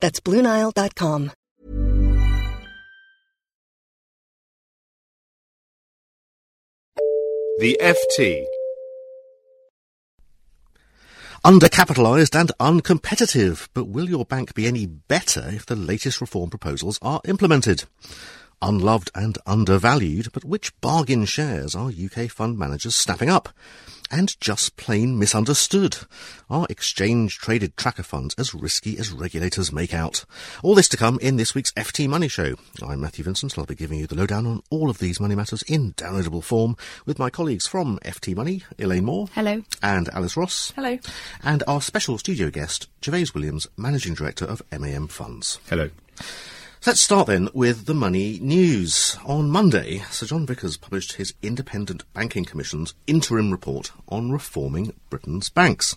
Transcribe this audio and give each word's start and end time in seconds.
That's 0.00 0.20
BlueNile.com. 0.20 1.32
The 7.58 7.76
FT. 7.80 8.44
Undercapitalised 11.44 12.38
and 12.38 12.52
uncompetitive, 12.60 13.68
but 13.74 13.86
will 13.86 14.08
your 14.08 14.24
bank 14.24 14.54
be 14.54 14.66
any 14.66 14.86
better 14.86 15.48
if 15.48 15.66
the 15.66 15.74
latest 15.74 16.20
reform 16.20 16.50
proposals 16.50 16.98
are 17.02 17.20
implemented? 17.24 17.84
Unloved 18.60 19.10
and 19.14 19.38
undervalued, 19.46 20.32
but 20.32 20.44
which 20.44 20.78
bargain 20.80 21.24
shares 21.24 21.76
are 21.76 21.90
UK 21.90 22.28
fund 22.28 22.58
managers 22.58 22.96
snapping 22.96 23.30
up? 23.30 23.50
And 24.10 24.40
just 24.40 24.76
plain 24.76 25.18
misunderstood. 25.18 25.98
Are 26.48 26.66
exchange-traded 26.70 27.76
tracker 27.76 28.02
funds 28.02 28.34
as 28.36 28.54
risky 28.54 28.98
as 28.98 29.12
regulators 29.12 29.70
make 29.70 29.94
out? 29.94 30.24
All 30.62 30.74
this 30.74 30.88
to 30.88 30.96
come 30.96 31.18
in 31.20 31.36
this 31.36 31.54
week's 31.54 31.72
FT 31.72 32.08
Money 32.08 32.26
Show. 32.26 32.54
I'm 32.82 33.00
Matthew 33.02 33.24
Vincent, 33.24 33.52
and 33.52 33.60
I'll 33.60 33.66
be 33.66 33.74
giving 33.74 33.98
you 33.98 34.06
the 34.06 34.16
lowdown 34.16 34.46
on 34.46 34.62
all 34.70 34.88
of 34.90 34.98
these 34.98 35.20
money 35.20 35.34
matters 35.34 35.62
in 35.62 35.92
downloadable 35.92 36.42
form 36.42 36.76
with 37.04 37.18
my 37.18 37.30
colleagues 37.30 37.66
from 37.66 37.98
FT 37.98 38.34
Money, 38.34 38.64
Elaine 38.78 39.04
Moore. 39.04 39.28
Hello. 39.34 39.62
And 39.82 40.08
Alice 40.08 40.36
Ross. 40.36 40.72
Hello. 40.74 40.98
And 41.44 41.62
our 41.68 41.82
special 41.82 42.18
studio 42.18 42.50
guest, 42.50 42.88
Gervase 43.02 43.34
Williams, 43.34 43.68
Managing 43.76 44.14
Director 44.14 44.46
of 44.46 44.62
MAM 44.72 45.08
Funds. 45.08 45.60
Hello. 45.68 45.90
Let's 46.86 47.00
start 47.00 47.26
then 47.26 47.48
with 47.52 47.86
the 47.86 47.92
money 47.94 48.38
news. 48.40 49.18
On 49.26 49.50
Monday, 49.50 50.04
Sir 50.10 50.26
John 50.26 50.46
Vickers 50.46 50.76
published 50.76 51.14
his 51.14 51.34
Independent 51.42 52.04
Banking 52.14 52.44
Commission's 52.44 52.94
interim 53.08 53.50
report 53.50 53.90
on 54.08 54.30
reforming 54.30 54.94
Britain's 55.10 55.48
banks. 55.48 55.96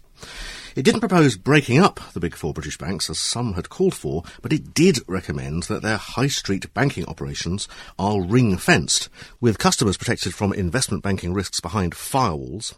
It 0.74 0.84
didn't 0.84 1.02
propose 1.02 1.36
breaking 1.36 1.80
up 1.80 2.00
the 2.14 2.22
big 2.22 2.34
four 2.34 2.54
British 2.54 2.78
banks 2.78 3.10
as 3.10 3.20
some 3.20 3.56
had 3.56 3.68
called 3.68 3.94
for, 3.94 4.24
but 4.42 4.54
it 4.54 4.74
did 4.74 5.00
recommend 5.06 5.64
that 5.64 5.82
their 5.82 5.98
high 5.98 6.28
street 6.28 6.74
banking 6.74 7.06
operations 7.08 7.68
are 8.00 8.22
ring 8.22 8.56
fenced, 8.56 9.10
with 9.42 9.60
customers 9.60 9.98
protected 9.98 10.34
from 10.34 10.54
investment 10.54 11.04
banking 11.04 11.34
risks 11.34 11.60
behind 11.60 11.94
firewalls, 11.94 12.74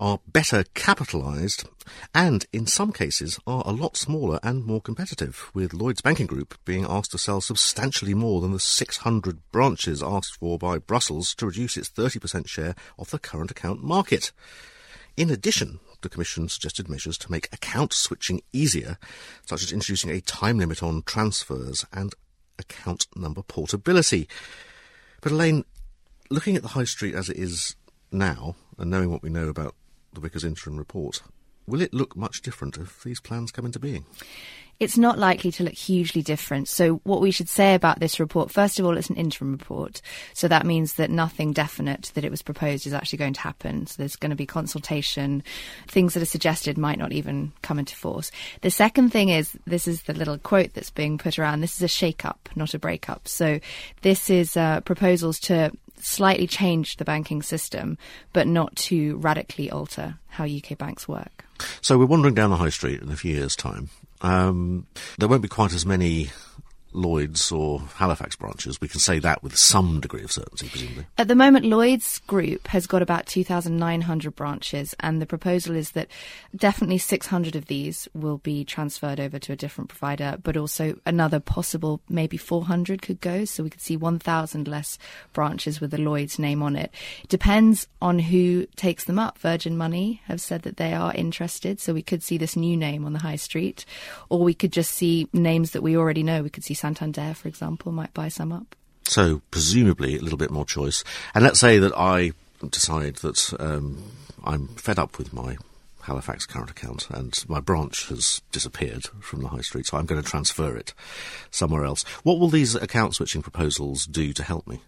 are 0.00 0.18
better 0.26 0.64
capitalised, 0.74 1.68
and 2.12 2.46
in 2.52 2.66
some 2.66 2.92
cases 2.92 3.38
are 3.46 3.62
a 3.64 3.72
lot 3.72 3.96
smaller 3.96 4.40
and 4.42 4.64
more 4.64 4.80
competitive, 4.80 5.48
with 5.54 5.72
Lloyds 5.72 6.00
Banking 6.00 6.26
Group 6.26 6.58
being 6.64 6.84
asked 6.88 7.12
to 7.12 7.18
sell 7.18 7.40
substantially 7.40 8.14
more 8.14 8.40
than 8.40 8.52
the 8.52 8.58
600 8.58 9.38
branches 9.52 10.02
asked 10.02 10.36
for 10.40 10.58
by 10.58 10.78
Brussels 10.78 11.36
to 11.36 11.46
reduce 11.46 11.76
its 11.76 11.88
30% 11.88 12.48
share 12.48 12.74
of 12.98 13.10
the 13.10 13.20
current 13.20 13.52
account 13.52 13.80
market. 13.80 14.32
In 15.16 15.30
addition, 15.30 15.78
the 16.02 16.08
Commission 16.08 16.48
suggested 16.48 16.88
measures 16.88 17.18
to 17.18 17.30
make 17.30 17.52
account 17.52 17.92
switching 17.92 18.42
easier, 18.52 18.98
such 19.46 19.62
as 19.62 19.72
introducing 19.72 20.10
a 20.10 20.20
time 20.20 20.58
limit 20.58 20.82
on 20.82 21.02
transfers 21.02 21.84
and 21.92 22.14
account 22.58 23.06
number 23.16 23.42
portability. 23.42 24.28
But 25.20 25.32
Elaine, 25.32 25.64
looking 26.30 26.56
at 26.56 26.62
the 26.62 26.68
high 26.68 26.84
street 26.84 27.14
as 27.14 27.28
it 27.28 27.36
is 27.36 27.76
now, 28.12 28.56
and 28.78 28.90
knowing 28.90 29.10
what 29.10 29.22
we 29.22 29.30
know 29.30 29.48
about 29.48 29.74
the 30.12 30.20
Vickers 30.20 30.44
interim 30.44 30.76
report, 30.76 31.22
will 31.66 31.80
it 31.80 31.92
look 31.92 32.16
much 32.16 32.42
different 32.42 32.76
if 32.78 33.02
these 33.02 33.20
plans 33.20 33.50
come 33.50 33.66
into 33.66 33.78
being? 33.78 34.06
It's 34.80 34.96
not 34.96 35.18
likely 35.18 35.50
to 35.52 35.64
look 35.64 35.74
hugely 35.74 36.22
different. 36.22 36.68
So, 36.68 37.00
what 37.04 37.20
we 37.20 37.30
should 37.30 37.48
say 37.48 37.74
about 37.74 37.98
this 37.98 38.20
report, 38.20 38.50
first 38.50 38.78
of 38.78 38.86
all, 38.86 38.96
it's 38.96 39.10
an 39.10 39.16
interim 39.16 39.52
report. 39.52 40.00
So, 40.34 40.46
that 40.48 40.66
means 40.66 40.94
that 40.94 41.10
nothing 41.10 41.52
definite 41.52 42.12
that 42.14 42.24
it 42.24 42.30
was 42.30 42.42
proposed 42.42 42.86
is 42.86 42.94
actually 42.94 43.18
going 43.18 43.34
to 43.34 43.40
happen. 43.40 43.86
So, 43.86 43.96
there's 43.98 44.16
going 44.16 44.30
to 44.30 44.36
be 44.36 44.46
consultation. 44.46 45.42
Things 45.88 46.14
that 46.14 46.22
are 46.22 46.26
suggested 46.26 46.78
might 46.78 46.98
not 46.98 47.12
even 47.12 47.52
come 47.62 47.78
into 47.78 47.96
force. 47.96 48.30
The 48.60 48.70
second 48.70 49.10
thing 49.10 49.30
is 49.30 49.56
this 49.66 49.88
is 49.88 50.02
the 50.02 50.14
little 50.14 50.38
quote 50.38 50.74
that's 50.74 50.90
being 50.90 51.18
put 51.18 51.38
around 51.38 51.60
this 51.60 51.76
is 51.76 51.82
a 51.82 51.88
shake 51.88 52.24
up, 52.24 52.48
not 52.54 52.74
a 52.74 52.78
break 52.78 53.08
up. 53.08 53.26
So, 53.26 53.58
this 54.02 54.30
is 54.30 54.56
uh, 54.56 54.80
proposals 54.82 55.40
to 55.40 55.72
slightly 56.00 56.46
change 56.46 56.96
the 56.96 57.04
banking 57.04 57.42
system, 57.42 57.98
but 58.32 58.46
not 58.46 58.74
to 58.76 59.16
radically 59.16 59.70
alter 59.70 60.14
how 60.28 60.44
UK 60.44 60.78
banks 60.78 61.08
work. 61.08 61.44
So 61.80 61.98
we're 61.98 62.06
wandering 62.06 62.34
down 62.34 62.50
the 62.50 62.56
high 62.56 62.68
street 62.68 63.02
in 63.02 63.10
a 63.10 63.16
few 63.16 63.34
years' 63.34 63.56
time. 63.56 63.90
Um, 64.20 64.86
there 65.18 65.28
won't 65.28 65.42
be 65.42 65.48
quite 65.48 65.72
as 65.72 65.86
many 65.86 66.30
Lloyds 66.92 67.52
or 67.52 67.80
Halifax 67.96 68.36
branches. 68.36 68.80
We 68.80 68.88
can 68.88 69.00
say 69.00 69.18
that 69.18 69.42
with 69.42 69.56
some 69.56 70.00
degree 70.00 70.22
of 70.22 70.32
certainty, 70.32 70.68
presumably. 70.68 71.06
At 71.16 71.28
the 71.28 71.34
moment, 71.34 71.66
Lloyds 71.66 72.18
Group 72.26 72.68
has 72.68 72.86
got 72.86 73.02
about 73.02 73.26
2,900 73.26 74.34
branches, 74.34 74.94
and 75.00 75.20
the 75.20 75.26
proposal 75.26 75.76
is 75.76 75.90
that 75.92 76.08
definitely 76.56 76.98
600 76.98 77.56
of 77.56 77.66
these 77.66 78.08
will 78.14 78.38
be 78.38 78.64
transferred 78.64 79.20
over 79.20 79.38
to 79.38 79.52
a 79.52 79.56
different 79.56 79.90
provider, 79.90 80.38
but 80.42 80.56
also 80.56 80.98
another 81.04 81.40
possible 81.40 82.00
maybe 82.08 82.36
400 82.36 83.02
could 83.02 83.20
go. 83.20 83.44
So 83.44 83.62
we 83.62 83.70
could 83.70 83.80
see 83.80 83.96
1,000 83.96 84.66
less 84.66 84.98
branches 85.32 85.80
with 85.80 85.90
the 85.90 85.98
Lloyds 85.98 86.38
name 86.38 86.62
on 86.62 86.76
it. 86.76 86.92
It 87.22 87.28
depends 87.28 87.86
on 88.00 88.18
who 88.18 88.66
takes 88.76 89.04
them 89.04 89.18
up. 89.18 89.38
Virgin 89.38 89.76
Money 89.76 90.22
have 90.26 90.40
said 90.40 90.62
that 90.62 90.76
they 90.76 90.94
are 90.94 91.14
interested, 91.14 91.80
so 91.80 91.92
we 91.92 92.02
could 92.02 92.22
see 92.22 92.38
this 92.38 92.56
new 92.56 92.76
name 92.76 93.04
on 93.04 93.12
the 93.12 93.18
high 93.18 93.36
street, 93.36 93.84
or 94.28 94.40
we 94.40 94.54
could 94.54 94.72
just 94.72 94.92
see 94.92 95.28
names 95.32 95.72
that 95.72 95.82
we 95.82 95.96
already 95.96 96.22
know. 96.22 96.42
We 96.42 96.50
could 96.50 96.64
see 96.64 96.74
Santander, 96.78 97.34
for 97.34 97.48
example, 97.48 97.92
might 97.92 98.14
buy 98.14 98.28
some 98.28 98.52
up. 98.52 98.74
So 99.04 99.42
presumably 99.50 100.16
a 100.16 100.20
little 100.20 100.38
bit 100.38 100.50
more 100.50 100.64
choice. 100.64 101.04
And 101.34 101.44
let's 101.44 101.60
say 101.60 101.78
that 101.78 101.96
I 101.96 102.32
decide 102.70 103.16
that 103.16 103.54
um, 103.58 104.02
I'm 104.44 104.68
fed 104.68 104.98
up 104.98 105.18
with 105.18 105.32
my 105.32 105.56
Halifax 106.02 106.46
current 106.46 106.70
account 106.70 107.08
and 107.10 107.44
my 107.48 107.60
branch 107.60 108.08
has 108.08 108.40
disappeared 108.50 109.04
from 109.20 109.42
the 109.42 109.48
high 109.48 109.60
street, 109.60 109.86
so 109.86 109.98
I'm 109.98 110.06
going 110.06 110.22
to 110.22 110.28
transfer 110.28 110.74
it 110.74 110.94
somewhere 111.50 111.84
else. 111.84 112.02
What 112.22 112.38
will 112.38 112.48
these 112.48 112.74
account 112.74 113.14
switching 113.14 113.42
proposals 113.42 114.06
do 114.06 114.32
to 114.32 114.42
help 114.42 114.66
me? 114.66 114.80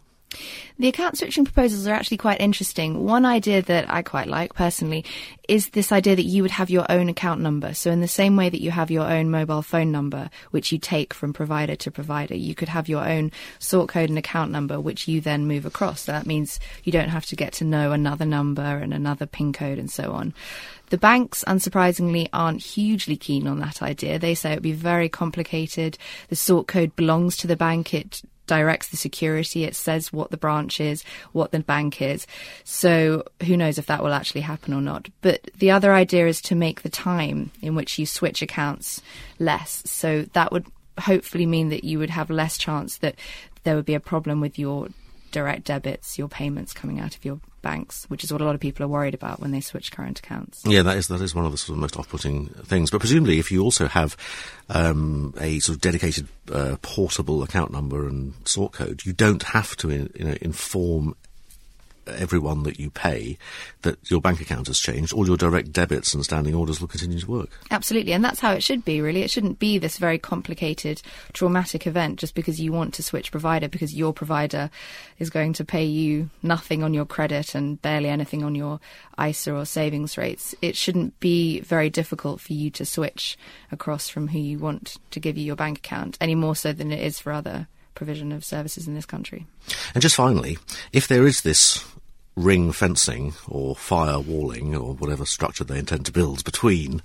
The 0.79 0.89
account 0.89 1.19
switching 1.19 1.45
proposals 1.45 1.87
are 1.87 1.93
actually 1.93 2.17
quite 2.17 2.41
interesting. 2.41 3.05
One 3.05 3.27
idea 3.27 3.63
that 3.63 3.93
I 3.93 4.03
quite 4.03 4.29
like 4.29 4.55
personally 4.55 5.05
is 5.49 5.71
this 5.71 5.93
idea 5.93 6.17
that 6.17 6.25
you 6.25 6.43
would 6.43 6.53
have 6.53 6.71
your 6.71 6.87
own 6.91 7.09
account 7.09 7.41
number. 7.41 7.75
So, 7.75 7.91
in 7.91 8.01
the 8.01 8.09
same 8.09 8.37
way 8.37 8.49
that 8.49 8.63
you 8.63 8.71
have 8.71 8.91
your 8.91 9.11
own 9.11 9.31
mobile 9.31 9.63
phone 9.63 9.91
number, 9.91 10.31
which 10.53 10.73
you 10.73 10.79
take 10.79 11.13
from 11.13 11.33
provider 11.33 11.77
to 11.77 11.91
provider, 11.91 12.37
you 12.37 12.55
could 12.55 12.69
have 12.69 12.89
your 12.89 13.07
own 13.07 13.33
sort 13.59 13.89
code 13.89 14.09
and 14.09 14.19
account 14.19 14.53
number, 14.53 14.81
which 14.81 15.09
you 15.09 15.21
then 15.21 15.47
move 15.47 15.67
across. 15.67 16.03
So 16.03 16.13
that 16.13 16.27
means 16.27 16.61
you 16.85 16.93
don't 16.93 17.09
have 17.09 17.27
to 17.27 17.37
get 17.37 17.53
to 17.55 17.65
know 17.65 17.93
another 17.93 18.25
number 18.25 18.63
and 18.63 18.95
another 18.95 19.27
PIN 19.27 19.53
code 19.53 19.79
and 19.79 19.91
so 19.91 20.13
on. 20.13 20.33
The 20.91 20.99
banks, 20.99 21.45
unsurprisingly, 21.47 22.29
aren't 22.33 22.63
hugely 22.63 23.17
keen 23.17 23.47
on 23.47 23.59
that 23.61 23.83
idea. 23.83 24.19
They 24.19 24.35
say 24.35 24.53
it 24.53 24.57
would 24.57 24.63
be 24.63 24.73
very 24.73 25.09
complicated. 25.09 25.99
The 26.29 26.37
sort 26.37 26.69
code 26.69 26.97
belongs 26.97 27.37
to 27.39 27.47
the 27.47 27.57
bank. 27.57 27.93
It 27.93 28.23
directs 28.51 28.89
the 28.89 28.97
security. 28.97 29.63
It 29.63 29.77
says 29.77 30.13
what 30.13 30.33
the 30.33 30.37
branch 30.37 30.81
is, 30.81 31.05
what 31.31 31.53
the 31.53 31.61
bank 31.61 32.03
is. 32.03 32.27
So 32.65 33.23
who 33.47 33.57
knows 33.57 33.79
if 33.79 33.87
that 33.87 34.03
will 34.03 34.13
actually 34.13 34.41
happen 34.41 34.75
or 34.75 34.81
not. 34.81 35.09
But 35.21 35.49
the 35.57 35.71
other 35.71 35.95
idea 35.95 36.27
is 36.27 36.41
to 36.43 36.57
make 36.57 36.83
the 36.83 36.89
time 36.89 37.53
in 37.63 37.77
which 37.77 37.97
you 37.97 38.07
switch 38.07 38.43
accounts 38.43 39.03
less. 39.39 39.85
So 39.87 40.23
that 40.33 40.51
would 40.51 40.67
hopefully 40.99 41.47
mean 41.47 41.69
that 41.69 41.85
you 41.85 42.01
would 42.01 42.11
have 42.11 42.29
less 42.29 42.59
chance 42.59 42.99
that 42.99 43.15
there 43.63 43.77
would 43.77 43.87
be 43.87 43.95
a 43.95 44.01
problem 44.01 44.41
with 44.41 44.59
your 44.59 44.89
direct 45.31 45.65
debits, 45.65 46.19
your 46.19 46.27
payments 46.29 46.73
coming 46.73 46.99
out 46.99 47.15
of 47.15 47.25
your 47.25 47.39
banks, 47.63 48.05
which 48.09 48.25
is 48.25 48.33
what 48.33 48.41
a 48.41 48.45
lot 48.45 48.55
of 48.55 48.61
people 48.61 48.85
are 48.85 48.89
worried 48.89 49.15
about 49.15 49.41
when 49.41 49.51
they 49.51 49.61
switch 49.61 49.93
current 49.93 50.19
accounts. 50.19 50.63
Yeah, 50.65 50.83
that 50.83 50.97
is 50.97 51.09
that 51.09 51.21
is 51.21 51.35
one 51.35 51.45
of 51.45 51.53
the 51.53 51.59
sort 51.59 51.77
of 51.77 51.81
most 51.81 51.97
off-putting 51.97 52.49
things. 52.49 52.91
But 52.91 53.01
presumably, 53.01 53.39
if 53.39 53.51
you 53.51 53.63
also 53.63 53.87
have 53.87 54.17
um, 54.69 55.35
a 55.41 55.59
sort 55.61 55.77
of 55.77 55.81
dedicated 55.81 56.29
uh, 56.53 56.77
portable 56.83 57.43
account 57.43 57.73
number 57.73 58.07
and 58.09 58.35
sort 58.45 58.73
code, 58.73 59.03
you 59.05 59.13
don't 59.13 59.43
have 59.43 59.77
to 59.79 59.91
you 59.91 60.25
know, 60.25 60.37
inform 60.41 61.17
everyone 62.19 62.63
that 62.65 62.79
you 62.79 62.91
pay 62.91 63.39
that 63.83 64.11
your 64.11 64.21
bank 64.21 64.41
account 64.41 64.67
has 64.67 64.79
changed, 64.79 65.13
all 65.13 65.27
your 65.27 65.37
direct 65.37 65.73
debits 65.73 66.15
and 66.15 66.25
standing 66.25 66.55
orders 66.55 66.81
will 66.81 66.89
continue 66.89 67.19
to 67.19 67.31
work. 67.31 67.51
Absolutely, 67.71 68.13
and 68.13 68.25
that's 68.25 68.41
how 68.41 68.53
it 68.53 68.63
should 68.63 68.85
be, 68.85 69.01
really. 69.01 69.23
It 69.23 69.31
shouldn't 69.31 69.59
be 69.59 69.79
this 69.79 69.99
very 69.99 70.19
complicated, 70.19 71.03
traumatic 71.33 71.87
event 71.87 72.19
just 72.19 72.35
because 72.35 72.61
you 72.61 72.73
want 72.73 72.95
to 72.95 73.03
switch 73.03 73.31
provider 73.31 73.69
because 73.69 73.95
your 73.95 74.13
provider 74.13 74.71
is 75.19 75.31
going 75.31 75.53
to 75.55 75.65
pay 75.65 75.85
you 75.85 76.31
nothing 76.43 76.83
on 76.83 76.95
your 76.95 77.07
credit 77.07 77.55
and 77.55 77.81
barely 77.83 78.09
anything 78.09 78.43
on 78.45 78.55
your 78.55 78.81
ISA 79.23 79.55
or 79.55 79.65
savings 79.65 80.17
rates. 80.17 80.55
It 80.63 80.77
shouldn't 80.77 81.19
be 81.21 81.61
very 81.61 81.91
difficult 81.91 82.41
for 82.41 82.53
you 82.53 82.71
to 82.71 82.85
switch 82.85 83.39
across 83.71 84.09
from 84.09 84.29
who 84.29 84.39
you 84.39 84.59
want 84.59 84.97
to 85.11 85.21
give 85.21 85.37
you 85.37 85.45
your 85.45 85.57
bank 85.57 85.79
account, 85.79 86.17
any 86.21 86.35
more 86.35 86.57
so 86.57 86.73
than 86.73 86.93
it 86.93 87.01
is 87.01 87.19
for 87.19 87.33
other 87.33 87.69
provision 87.95 88.33
of 88.33 88.45
services 88.45 88.89
in 88.89 88.95
this 88.95 89.07
country. 89.07 89.47
And 89.95 90.01
just 90.01 90.17
finally, 90.17 90.59
if 90.93 91.07
there 91.07 91.27
is 91.27 91.43
this 91.43 91.85
ring 92.41 92.73
fencing 92.73 93.35
or 93.49 93.75
firewalling 93.75 94.75
or 94.75 94.95
whatever 94.95 95.27
structure 95.27 95.65
they 95.65 95.79
intend 95.79 96.07
to 96.07 96.13
build 96.13 96.45
between 96.45 97.03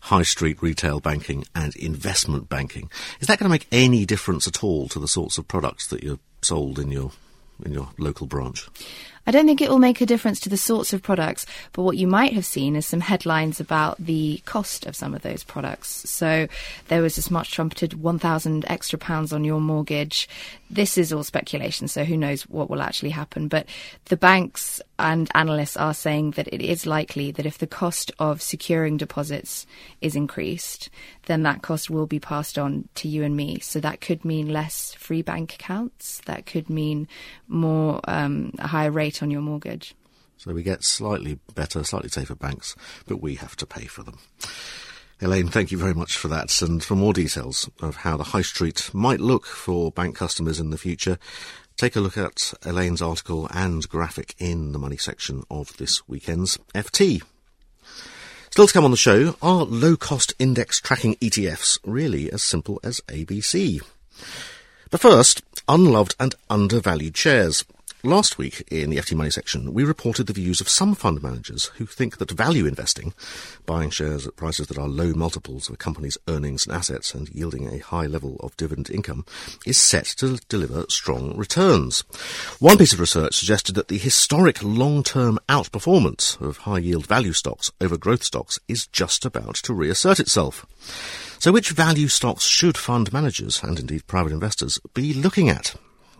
high 0.00 0.22
street 0.22 0.62
retail 0.62 1.00
banking 1.00 1.44
and 1.54 1.76
investment 1.76 2.48
banking. 2.48 2.90
Is 3.20 3.26
that 3.26 3.38
going 3.38 3.48
to 3.48 3.54
make 3.54 3.68
any 3.70 4.06
difference 4.06 4.46
at 4.46 4.64
all 4.64 4.88
to 4.88 4.98
the 4.98 5.08
sorts 5.08 5.38
of 5.38 5.46
products 5.48 5.88
that 5.88 6.02
you're 6.02 6.18
sold 6.42 6.78
in 6.78 6.90
your 6.90 7.12
in 7.64 7.72
your 7.72 7.90
local 7.98 8.26
branch? 8.26 8.68
I 9.28 9.30
don't 9.30 9.44
think 9.44 9.60
it 9.60 9.68
will 9.68 9.78
make 9.78 10.00
a 10.00 10.06
difference 10.06 10.40
to 10.40 10.48
the 10.48 10.56
sorts 10.56 10.94
of 10.94 11.02
products, 11.02 11.44
but 11.74 11.82
what 11.82 11.98
you 11.98 12.06
might 12.06 12.32
have 12.32 12.46
seen 12.46 12.74
is 12.74 12.86
some 12.86 13.00
headlines 13.00 13.60
about 13.60 13.98
the 13.98 14.40
cost 14.46 14.86
of 14.86 14.96
some 14.96 15.14
of 15.14 15.20
those 15.20 15.44
products. 15.44 16.08
So 16.08 16.48
there 16.86 17.02
was 17.02 17.16
this 17.16 17.30
much 17.30 17.50
trumpeted 17.50 17.92
1,000 17.92 18.64
extra 18.68 18.98
pounds 18.98 19.34
on 19.34 19.44
your 19.44 19.60
mortgage. 19.60 20.30
This 20.70 20.96
is 20.96 21.12
all 21.12 21.24
speculation, 21.24 21.88
so 21.88 22.04
who 22.04 22.16
knows 22.16 22.44
what 22.44 22.70
will 22.70 22.80
actually 22.80 23.10
happen. 23.10 23.48
But 23.48 23.66
the 24.06 24.16
banks 24.16 24.80
and 24.98 25.30
analysts 25.34 25.76
are 25.76 25.94
saying 25.94 26.30
that 26.32 26.48
it 26.50 26.62
is 26.62 26.86
likely 26.86 27.30
that 27.32 27.44
if 27.44 27.58
the 27.58 27.66
cost 27.66 28.10
of 28.18 28.40
securing 28.40 28.96
deposits 28.96 29.66
is 30.00 30.16
increased, 30.16 30.88
then 31.26 31.42
that 31.42 31.60
cost 31.60 31.90
will 31.90 32.06
be 32.06 32.18
passed 32.18 32.58
on 32.58 32.88
to 32.94 33.08
you 33.08 33.24
and 33.24 33.36
me. 33.36 33.60
So 33.60 33.78
that 33.80 34.00
could 34.00 34.24
mean 34.24 34.48
less 34.48 34.94
free 34.94 35.20
bank 35.20 35.54
accounts. 35.54 36.22
That 36.24 36.46
could 36.46 36.70
mean 36.70 37.08
more 37.46 38.00
um, 38.04 38.54
a 38.58 38.66
higher 38.66 38.90
rate 38.90 39.17
on 39.22 39.30
your 39.30 39.40
mortgage. 39.40 39.94
So 40.36 40.52
we 40.52 40.62
get 40.62 40.84
slightly 40.84 41.40
better, 41.54 41.82
slightly 41.82 42.08
safer 42.08 42.34
banks, 42.34 42.76
but 43.06 43.20
we 43.20 43.34
have 43.36 43.56
to 43.56 43.66
pay 43.66 43.86
for 43.86 44.02
them. 44.02 44.18
Elaine, 45.20 45.48
thank 45.48 45.72
you 45.72 45.78
very 45.78 45.94
much 45.94 46.16
for 46.16 46.28
that. 46.28 46.62
And 46.62 46.82
for 46.82 46.94
more 46.94 47.12
details 47.12 47.68
of 47.82 47.96
how 47.96 48.16
the 48.16 48.24
high 48.24 48.42
street 48.42 48.90
might 48.94 49.18
look 49.18 49.46
for 49.46 49.90
bank 49.90 50.14
customers 50.14 50.60
in 50.60 50.70
the 50.70 50.78
future, 50.78 51.18
take 51.76 51.96
a 51.96 52.00
look 52.00 52.16
at 52.16 52.54
Elaine's 52.64 53.02
article 53.02 53.48
and 53.50 53.88
graphic 53.88 54.36
in 54.38 54.70
the 54.70 54.78
money 54.78 54.96
section 54.96 55.42
of 55.50 55.76
this 55.76 56.06
weekend's 56.08 56.56
FT. 56.72 57.22
Still 58.50 58.68
to 58.68 58.72
come 58.72 58.84
on 58.84 58.92
the 58.92 58.96
show, 58.96 59.36
are 59.42 59.64
low 59.64 59.96
cost 59.96 60.34
index 60.38 60.80
tracking 60.80 61.16
ETFs 61.16 61.80
really 61.84 62.30
as 62.30 62.42
simple 62.42 62.78
as 62.84 63.00
ABC? 63.08 63.80
But 64.90 65.00
first, 65.00 65.42
unloved 65.68 66.14
and 66.18 66.34
undervalued 66.48 67.16
shares. 67.16 67.64
Last 68.04 68.38
week 68.38 68.62
in 68.70 68.90
the 68.90 68.98
FT 68.98 69.16
Money 69.16 69.30
section, 69.30 69.74
we 69.74 69.82
reported 69.82 70.28
the 70.28 70.32
views 70.32 70.60
of 70.60 70.68
some 70.68 70.94
fund 70.94 71.20
managers 71.20 71.64
who 71.78 71.84
think 71.84 72.18
that 72.18 72.30
value 72.30 72.64
investing, 72.64 73.12
buying 73.66 73.90
shares 73.90 74.24
at 74.24 74.36
prices 74.36 74.68
that 74.68 74.78
are 74.78 74.86
low 74.86 75.12
multiples 75.14 75.68
of 75.68 75.74
a 75.74 75.78
company's 75.78 76.16
earnings 76.28 76.64
and 76.64 76.76
assets 76.76 77.12
and 77.12 77.28
yielding 77.30 77.66
a 77.66 77.78
high 77.78 78.06
level 78.06 78.36
of 78.38 78.56
dividend 78.56 78.88
income, 78.88 79.26
is 79.66 79.78
set 79.78 80.04
to 80.04 80.38
deliver 80.48 80.84
strong 80.88 81.36
returns. 81.36 82.02
One 82.60 82.78
piece 82.78 82.92
of 82.92 83.00
research 83.00 83.34
suggested 83.34 83.74
that 83.74 83.88
the 83.88 83.98
historic 83.98 84.62
long-term 84.62 85.40
outperformance 85.48 86.40
of 86.40 86.58
high-yield 86.58 87.04
value 87.04 87.32
stocks 87.32 87.72
over 87.80 87.96
growth 87.96 88.22
stocks 88.22 88.60
is 88.68 88.86
just 88.86 89.24
about 89.24 89.56
to 89.56 89.74
reassert 89.74 90.20
itself. 90.20 90.64
So 91.40 91.50
which 91.50 91.70
value 91.70 92.06
stocks 92.06 92.44
should 92.44 92.78
fund 92.78 93.12
managers, 93.12 93.60
and 93.60 93.76
indeed 93.76 94.06
private 94.06 94.30
investors, 94.30 94.78
be 94.94 95.12
looking 95.12 95.48
at? 95.48 95.74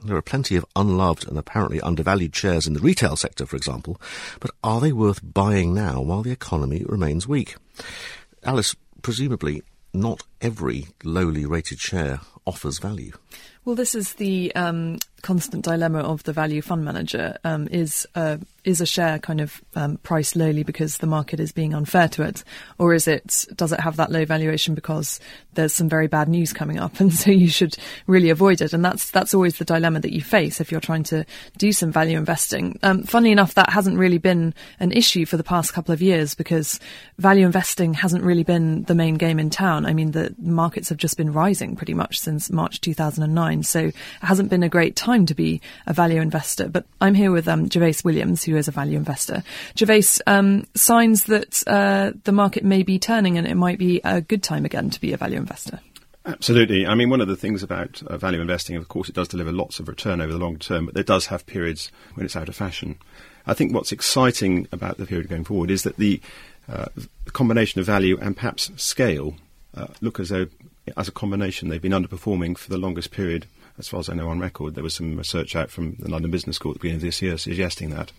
There 0.05 0.17
are 0.17 0.23
plenty 0.23 0.57
of 0.57 0.65
unloved 0.77 1.27
and 1.27 1.37
apparently 1.37 1.81
undervalued 1.81 2.35
shares 2.35 2.67
in 2.67 2.73
the 2.73 2.81
retail 2.81 3.17
sector, 3.17 3.47
for 3.47 3.57
example, 3.57 4.01
but 4.41 4.53
are 4.63 4.81
they 4.81 4.93
worth 4.93 5.21
buying 5.23 5.75
now 5.75 6.01
while 6.01 6.23
the 6.23 6.31
economy 6.31 6.85
remains 6.87 7.27
weak? 7.27 7.57
Alice, 8.45 8.77
presumably 9.03 9.63
not 9.93 10.23
every 10.41 10.87
lowly 11.03 11.45
rated 11.45 11.81
share 11.81 12.21
offers 12.47 12.79
value. 12.79 13.13
Well, 13.65 13.75
this 13.75 13.95
is 13.95 14.15
the 14.15 14.55
um, 14.55 14.99
constant 15.23 15.65
dilemma 15.65 16.01
of 16.01 16.23
the 16.25 16.33
value 16.33 16.63
fund 16.63 16.85
manager. 16.85 17.37
Um, 17.45 17.69
is 17.71 18.07
uh, 18.15 18.39
is 18.65 18.81
a 18.81 18.87
share 18.87 19.19
kind 19.19 19.41
of 19.41 19.63
um, 19.75 19.97
priced 19.99 20.37
lowly 20.37 20.63
because 20.63 20.99
the 20.99 21.07
market 21.07 21.41
is 21.41 21.53
being 21.53 21.73
unfair 21.75 22.09
to 22.09 22.23
it, 22.23 22.45
or 22.79 22.93
is 22.93 23.09
it 23.09 23.47
does 23.57 23.73
it 23.73 23.81
have 23.81 23.97
that 23.97 24.13
low 24.13 24.25
valuation 24.25 24.75
because 24.75 25.21
there's 25.55 25.73
some 25.73 25.89
very 25.89 26.07
bad 26.07 26.29
news 26.29 26.53
coming 26.53 26.79
up, 26.79 27.01
and 27.01 27.13
so 27.13 27.31
you 27.31 27.49
should 27.49 27.77
really 28.07 28.31
avoid 28.31 28.61
it? 28.61 28.73
And 28.73 28.85
that's 28.85 29.11
that's 29.11 29.35
always 29.35 29.59
the 29.59 29.65
dilemma 29.65 30.01
that 30.01 30.13
you 30.13 30.21
face 30.21 30.61
if 30.61 30.71
you're 30.71 30.81
trying 30.81 31.05
to 31.05 31.25
do 31.57 31.73
some 31.73 31.91
value 31.91 32.19
investing. 32.19 32.79
Um, 32.83 33.03
funnily 33.03 33.33
enough, 33.33 33.55
that 33.55 33.71
hasn't 33.71 33.99
really 33.99 34.19
been 34.19 34.55
an 34.81 34.93
issue 34.93 35.25
for 35.25 35.37
the 35.37 35.45
past 35.45 35.73
couple 35.73 35.93
of 35.93 36.03
years 36.03 36.35
because 36.35 36.79
value 37.19 37.47
investing 37.47 37.95
hasn't 37.95 38.25
really 38.25 38.45
been 38.45 38.85
the 38.85 38.95
main 38.95 39.15
game 39.15 39.39
in 39.39 39.51
town. 39.51 39.87
I 39.87 39.95
mean, 39.95 40.13
the 40.13 40.35
markets 40.39 40.89
have 40.91 40.99
just 40.99 41.17
been 41.17 41.33
rising 41.33 41.75
pretty 41.75 41.95
much 41.95 42.21
since 42.21 42.51
March 42.51 42.81
2009, 42.81 43.63
so 43.63 43.81
it 43.87 43.95
hasn't 44.21 44.51
been 44.51 44.63
a 44.63 44.69
great 44.69 44.95
time 44.95 45.08
time 45.09 45.25
to 45.25 45.35
be 45.35 45.61
a 45.87 45.95
value 45.95 46.21
investor. 46.21 46.69
But 46.69 46.85
I'm 47.01 47.15
here 47.15 47.33
with 47.33 47.49
um, 47.49 47.69
Gervase 47.69 48.05
Williams, 48.05 48.45
who 48.45 48.57
is 48.57 48.69
a 48.69 48.73
value 48.73 48.99
investor. 48.99 49.43
Gervase, 49.75 50.21
um, 50.27 50.67
signs 50.75 51.25
that 51.25 51.63
uh, 51.67 52.13
the 52.25 52.33
market 52.33 52.63
may 52.63 52.83
be 52.83 52.99
turning 52.99 53.39
and 53.39 53.47
it 53.47 53.55
might 53.55 53.79
be 53.79 54.03
a 54.05 54.21
good 54.21 54.43
time 54.43 54.67
again 54.67 54.91
to 54.91 55.01
be 55.01 55.15
a 55.15 55.17
value 55.17 55.39
investor. 55.39 55.81
Absolutely. 56.27 56.87
I 56.87 56.95
mean, 56.95 57.09
one 57.09 57.23
of 57.23 57.29
the 57.29 57.37
things 57.37 57.63
about 57.63 58.03
uh, 58.03 58.19
value 58.19 58.43
investing, 58.43 58.77
of 58.77 58.89
course, 58.89 59.09
it 59.09 59.15
does 59.15 59.29
deliver 59.29 59.51
lots 59.51 59.81
of 59.81 59.89
return 59.89 60.21
over 60.21 60.31
the 60.31 60.39
long 60.39 60.59
term, 60.59 60.87
but 60.87 60.97
it 60.99 61.07
does 61.07 61.25
have 61.27 61.47
periods 61.47 61.91
when 62.15 62.27
it's 62.27 62.37
out 62.37 62.51
of 62.51 62.55
fashion. 62.55 62.99
I 63.47 63.55
think 63.55 63.73
what's 63.73 63.93
exciting 63.93 64.69
about 64.73 64.99
the 64.99 65.07
period 65.07 65.31
going 65.31 65.45
forward 65.45 65.71
is 65.71 65.85
that 65.85 65.97
the, 65.97 66.21
uh, 66.71 66.87
the 67.25 67.31
combination 67.31 67.81
of 67.81 67.87
value 67.87 68.19
and 68.21 68.37
perhaps 68.37 68.71
scale 68.77 69.37
uh, 69.75 69.87
look 70.03 70.21
as 70.21 70.29
though, 70.29 70.49
as 70.99 71.09
a 71.09 71.13
combination, 71.13 71.71
they've 71.71 71.81
been 71.81 71.93
underperforming 71.93 72.59
for 72.59 72.69
the 72.69 72.77
longest 72.77 73.11
period 73.11 73.47
as 73.79 73.89
far 73.89 74.01
as 74.01 74.09
I 74.09 74.15
know 74.15 74.29
on 74.29 74.41
record. 74.41 74.75
There 74.75 74.85
was 74.85 74.95
some 74.95 75.17
research 75.17 75.57
out 75.57 75.71
from 75.71 75.95
the 75.99 76.11
London 76.11 76.31
Business 76.31 76.57
School 76.57 76.73
at 76.73 76.75
the 76.77 76.81
beginning 76.81 76.97
of 76.97 77.03
this 77.03 77.23
year 77.23 77.39
suggesting 77.39 77.91
that. 77.91 78.13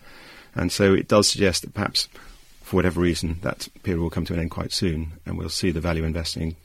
And 0.54 0.72
so 0.72 0.94
it 0.94 1.08
does 1.08 1.28
suggest 1.28 1.62
that 1.62 1.74
perhaps, 1.74 2.08
for 2.62 2.76
whatever 2.76 3.00
reason, 3.00 3.38
that 3.42 3.68
period 3.82 4.00
will 4.00 4.10
come 4.10 4.24
to 4.26 4.34
an 4.34 4.40
end 4.40 4.50
quite 4.50 4.72
soon, 4.72 5.12
and 5.24 5.38
we'll 5.38 5.48
see 5.48 5.70
the 5.70 5.80
value 5.80 6.04
investing 6.04 6.56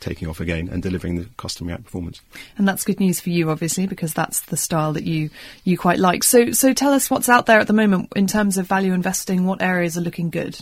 taking 0.00 0.28
off 0.28 0.38
again 0.38 0.68
and 0.70 0.82
delivering 0.82 1.16
the 1.16 1.26
customary 1.38 1.78
outperformance. 1.78 2.20
And 2.58 2.68
that's 2.68 2.84
good 2.84 3.00
news 3.00 3.20
for 3.20 3.30
you, 3.30 3.50
obviously, 3.50 3.86
because 3.86 4.12
that's 4.12 4.42
the 4.42 4.56
style 4.56 4.92
that 4.92 5.04
you 5.04 5.30
you 5.64 5.78
quite 5.78 5.98
like. 5.98 6.22
So, 6.22 6.52
so 6.52 6.72
tell 6.72 6.92
us 6.92 7.10
what's 7.10 7.28
out 7.28 7.46
there 7.46 7.58
at 7.58 7.66
the 7.66 7.72
moment 7.72 8.12
in 8.14 8.26
terms 8.26 8.58
of 8.58 8.66
value 8.66 8.92
investing. 8.92 9.46
What 9.46 9.62
areas 9.62 9.96
are 9.96 10.02
looking 10.02 10.30
good? 10.30 10.58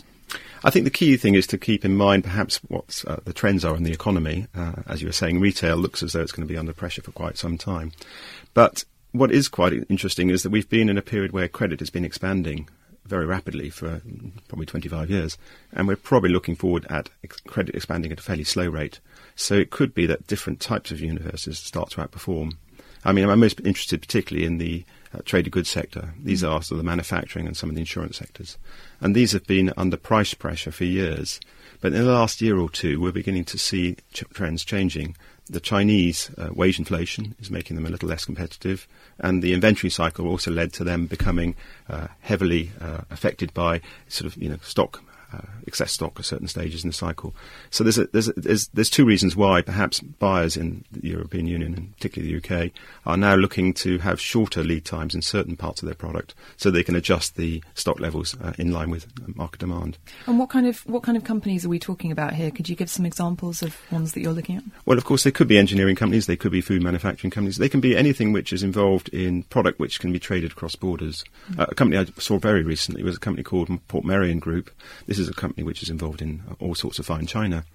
I 0.63 0.69
think 0.69 0.85
the 0.85 0.91
key 0.91 1.17
thing 1.17 1.35
is 1.35 1.45
to 1.47 1.57
keep 1.57 1.83
in 1.83 1.95
mind 1.95 2.23
perhaps 2.23 2.57
what 2.67 3.03
uh, 3.07 3.17
the 3.25 3.33
trends 3.33 3.65
are 3.65 3.75
in 3.75 3.83
the 3.83 3.91
economy. 3.91 4.47
Uh, 4.55 4.73
as 4.87 5.01
you 5.01 5.07
were 5.07 5.13
saying, 5.13 5.39
retail 5.39 5.75
looks 5.75 6.01
as 6.01 6.13
though 6.13 6.21
it's 6.21 6.31
going 6.31 6.47
to 6.47 6.51
be 6.51 6.57
under 6.57 6.73
pressure 6.73 7.01
for 7.01 7.11
quite 7.11 7.37
some 7.37 7.57
time. 7.57 7.91
But 8.53 8.85
what 9.11 9.31
is 9.31 9.47
quite 9.47 9.73
interesting 9.89 10.29
is 10.29 10.43
that 10.43 10.51
we've 10.51 10.69
been 10.69 10.89
in 10.89 10.97
a 10.97 11.01
period 11.01 11.31
where 11.31 11.47
credit 11.47 11.79
has 11.79 11.89
been 11.89 12.05
expanding 12.05 12.67
very 13.05 13.25
rapidly 13.25 13.69
for 13.69 14.01
probably 14.47 14.65
25 14.65 15.09
years, 15.09 15.37
and 15.73 15.87
we're 15.87 15.95
probably 15.95 16.29
looking 16.29 16.55
forward 16.55 16.85
at 16.89 17.09
ex- 17.23 17.41
credit 17.41 17.75
expanding 17.75 18.11
at 18.11 18.19
a 18.19 18.23
fairly 18.23 18.45
slow 18.45 18.67
rate. 18.67 18.99
So 19.35 19.55
it 19.55 19.71
could 19.71 19.93
be 19.93 20.05
that 20.05 20.27
different 20.27 20.59
types 20.59 20.91
of 20.91 21.01
universes 21.01 21.59
start 21.59 21.91
to 21.91 22.01
outperform. 22.01 22.53
I 23.03 23.11
mean, 23.11 23.29
I'm 23.29 23.39
most 23.39 23.59
interested 23.61 24.01
particularly 24.01 24.45
in 24.45 24.57
the 24.57 24.85
uh, 25.13 25.19
traded 25.25 25.51
goods 25.51 25.69
sector. 25.69 26.13
These 26.21 26.43
are 26.43 26.61
sort 26.61 26.71
of 26.71 26.77
the 26.77 26.83
manufacturing 26.83 27.47
and 27.47 27.55
some 27.55 27.69
of 27.69 27.75
the 27.75 27.81
insurance 27.81 28.17
sectors. 28.17 28.57
And 28.99 29.15
these 29.15 29.31
have 29.33 29.45
been 29.45 29.73
under 29.77 29.97
price 29.97 30.33
pressure 30.33 30.71
for 30.71 30.85
years. 30.85 31.39
But 31.81 31.93
in 31.93 32.05
the 32.05 32.11
last 32.11 32.41
year 32.41 32.57
or 32.57 32.69
two, 32.69 32.99
we're 32.99 33.11
beginning 33.11 33.45
to 33.45 33.57
see 33.57 33.97
ch- 34.13 34.23
trends 34.33 34.63
changing. 34.63 35.15
The 35.49 35.59
Chinese 35.59 36.31
uh, 36.37 36.49
wage 36.53 36.79
inflation 36.79 37.35
is 37.39 37.51
making 37.51 37.75
them 37.75 37.85
a 37.85 37.89
little 37.89 38.07
less 38.07 38.23
competitive, 38.23 38.87
and 39.19 39.43
the 39.43 39.53
inventory 39.53 39.91
cycle 39.91 40.25
also 40.25 40.51
led 40.51 40.71
to 40.73 40.85
them 40.85 41.05
becoming 41.05 41.55
uh, 41.89 42.07
heavily 42.21 42.71
uh, 42.79 43.01
affected 43.11 43.53
by 43.53 43.81
sort 44.07 44.31
of 44.31 44.41
you 44.41 44.47
know 44.47 44.57
stock 44.61 45.03
excess 45.67 45.91
stock 45.91 46.13
at 46.19 46.25
certain 46.25 46.47
stages 46.47 46.83
in 46.83 46.89
the 46.89 46.93
cycle. 46.93 47.33
So 47.69 47.83
there's, 47.83 47.97
a, 47.97 48.05
there's, 48.07 48.27
a, 48.29 48.33
there's, 48.33 48.67
there's 48.67 48.89
two 48.89 49.05
reasons 49.05 49.35
why 49.35 49.61
perhaps 49.61 49.99
buyers 49.99 50.57
in 50.57 50.83
the 50.91 51.09
European 51.09 51.47
Union 51.47 51.73
and 51.73 51.95
particularly 51.95 52.39
the 52.39 52.65
UK 52.65 52.71
are 53.05 53.17
now 53.17 53.35
looking 53.35 53.73
to 53.75 53.97
have 53.99 54.19
shorter 54.19 54.63
lead 54.63 54.85
times 54.85 55.15
in 55.15 55.21
certain 55.21 55.55
parts 55.55 55.81
of 55.81 55.87
their 55.87 55.95
product 55.95 56.33
so 56.57 56.69
they 56.69 56.83
can 56.83 56.95
adjust 56.95 57.35
the 57.35 57.63
stock 57.73 57.99
levels 57.99 58.35
uh, 58.41 58.53
in 58.57 58.71
line 58.71 58.89
with 58.89 59.07
market 59.35 59.59
demand. 59.59 59.97
And 60.27 60.39
what 60.39 60.49
kind 60.49 60.67
of 60.67 60.79
what 60.87 61.03
kind 61.03 61.17
of 61.17 61.23
companies 61.23 61.65
are 61.65 61.69
we 61.69 61.79
talking 61.79 62.11
about 62.11 62.33
here? 62.33 62.51
Could 62.51 62.69
you 62.69 62.75
give 62.75 62.89
some 62.89 63.05
examples 63.05 63.61
of 63.63 63.77
ones 63.91 64.13
that 64.13 64.21
you're 64.21 64.33
looking 64.33 64.57
at? 64.57 64.63
Well, 64.85 64.97
of 64.97 65.05
course, 65.05 65.23
they 65.23 65.31
could 65.31 65.47
be 65.47 65.57
engineering 65.57 65.95
companies, 65.95 66.27
they 66.27 66.35
could 66.35 66.51
be 66.51 66.61
food 66.61 66.81
manufacturing 66.83 67.31
companies, 67.31 67.57
they 67.57 67.69
can 67.69 67.81
be 67.81 67.95
anything 67.95 68.31
which 68.31 68.53
is 68.53 68.63
involved 68.63 69.09
in 69.09 69.43
product 69.43 69.79
which 69.79 69.99
can 69.99 70.11
be 70.11 70.19
traded 70.19 70.51
across 70.51 70.75
borders. 70.75 71.23
Mm. 71.51 71.59
Uh, 71.59 71.65
a 71.69 71.75
company 71.75 71.99
I 71.99 72.05
saw 72.19 72.37
very 72.37 72.63
recently 72.63 73.03
was 73.03 73.15
a 73.15 73.19
company 73.19 73.43
called 73.43 73.69
Portmeirion 73.87 74.39
Group. 74.39 74.71
This 75.07 75.19
is 75.19 75.22
a 75.29 75.33
company 75.33 75.63
which 75.63 75.83
is 75.83 75.89
involved 75.89 76.21
in 76.21 76.43
all 76.59 76.75
sorts 76.75 76.99
of 76.99 77.05
fine 77.05 77.25
china. 77.25 77.65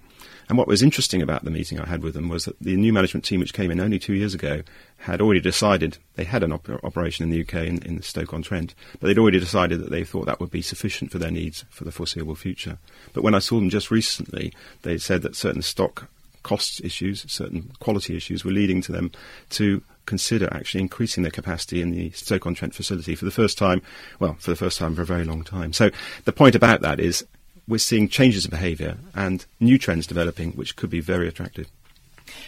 And 0.49 0.57
what 0.57 0.67
was 0.67 0.81
interesting 0.81 1.21
about 1.21 1.45
the 1.45 1.51
meeting 1.51 1.79
I 1.79 1.87
had 1.87 2.01
with 2.01 2.15
them 2.15 2.27
was 2.27 2.45
that 2.45 2.59
the 2.59 2.75
new 2.75 2.91
management 2.91 3.23
team, 3.23 3.39
which 3.39 3.53
came 3.53 3.69
in 3.69 3.79
only 3.79 3.99
two 3.99 4.13
years 4.13 4.33
ago, 4.33 4.63
had 4.97 5.21
already 5.21 5.39
decided 5.39 5.99
they 6.15 6.23
had 6.23 6.41
an 6.43 6.51
op- 6.51 6.83
operation 6.83 7.23
in 7.23 7.29
the 7.29 7.41
UK 7.41 7.67
in, 7.67 7.83
in 7.83 8.01
Stoke-on-Trent, 8.01 8.73
but 8.99 9.07
they'd 9.07 9.19
already 9.19 9.39
decided 9.39 9.79
that 9.79 9.91
they 9.91 10.03
thought 10.03 10.25
that 10.25 10.39
would 10.39 10.49
be 10.49 10.63
sufficient 10.63 11.11
for 11.11 11.19
their 11.19 11.29
needs 11.29 11.65
for 11.69 11.83
the 11.83 11.91
foreseeable 11.91 12.35
future. 12.35 12.79
But 13.13 13.23
when 13.23 13.35
I 13.35 13.39
saw 13.39 13.55
them 13.55 13.69
just 13.69 13.91
recently, 13.91 14.51
they 14.81 14.97
said 14.97 15.21
that 15.21 15.35
certain 15.35 15.61
stock 15.61 16.09
cost 16.41 16.83
issues, 16.83 17.31
certain 17.31 17.71
quality 17.79 18.15
issues, 18.15 18.43
were 18.43 18.51
leading 18.51 18.81
to 18.81 18.91
them 18.91 19.11
to 19.51 19.83
consider 20.05 20.49
actually 20.51 20.81
increasing 20.81 21.21
their 21.21 21.31
capacity 21.31 21.81
in 21.81 21.91
the 21.91 22.09
Stoke-on-Trent 22.11 22.73
facility 22.73 23.13
for 23.13 23.25
the 23.25 23.31
first 23.31 23.57
time, 23.57 23.83
well, 24.19 24.35
for 24.39 24.49
the 24.49 24.57
first 24.57 24.79
time 24.79 24.95
for 24.95 25.03
a 25.03 25.05
very 25.05 25.23
long 25.23 25.43
time. 25.43 25.73
So 25.73 25.91
the 26.25 26.33
point 26.33 26.55
about 26.55 26.81
that 26.81 26.99
is 26.99 27.23
we're 27.69 27.77
seeing 27.77 28.09
changes 28.09 28.45
in 28.45 28.51
behaviour 28.51 28.97
and 29.15 29.45
new 29.59 29.77
trends 29.77 30.07
developing, 30.07 30.51
which 30.53 30.75
could 30.75 30.89
be 30.89 30.99
very 30.99 31.27
attractive. 31.27 31.67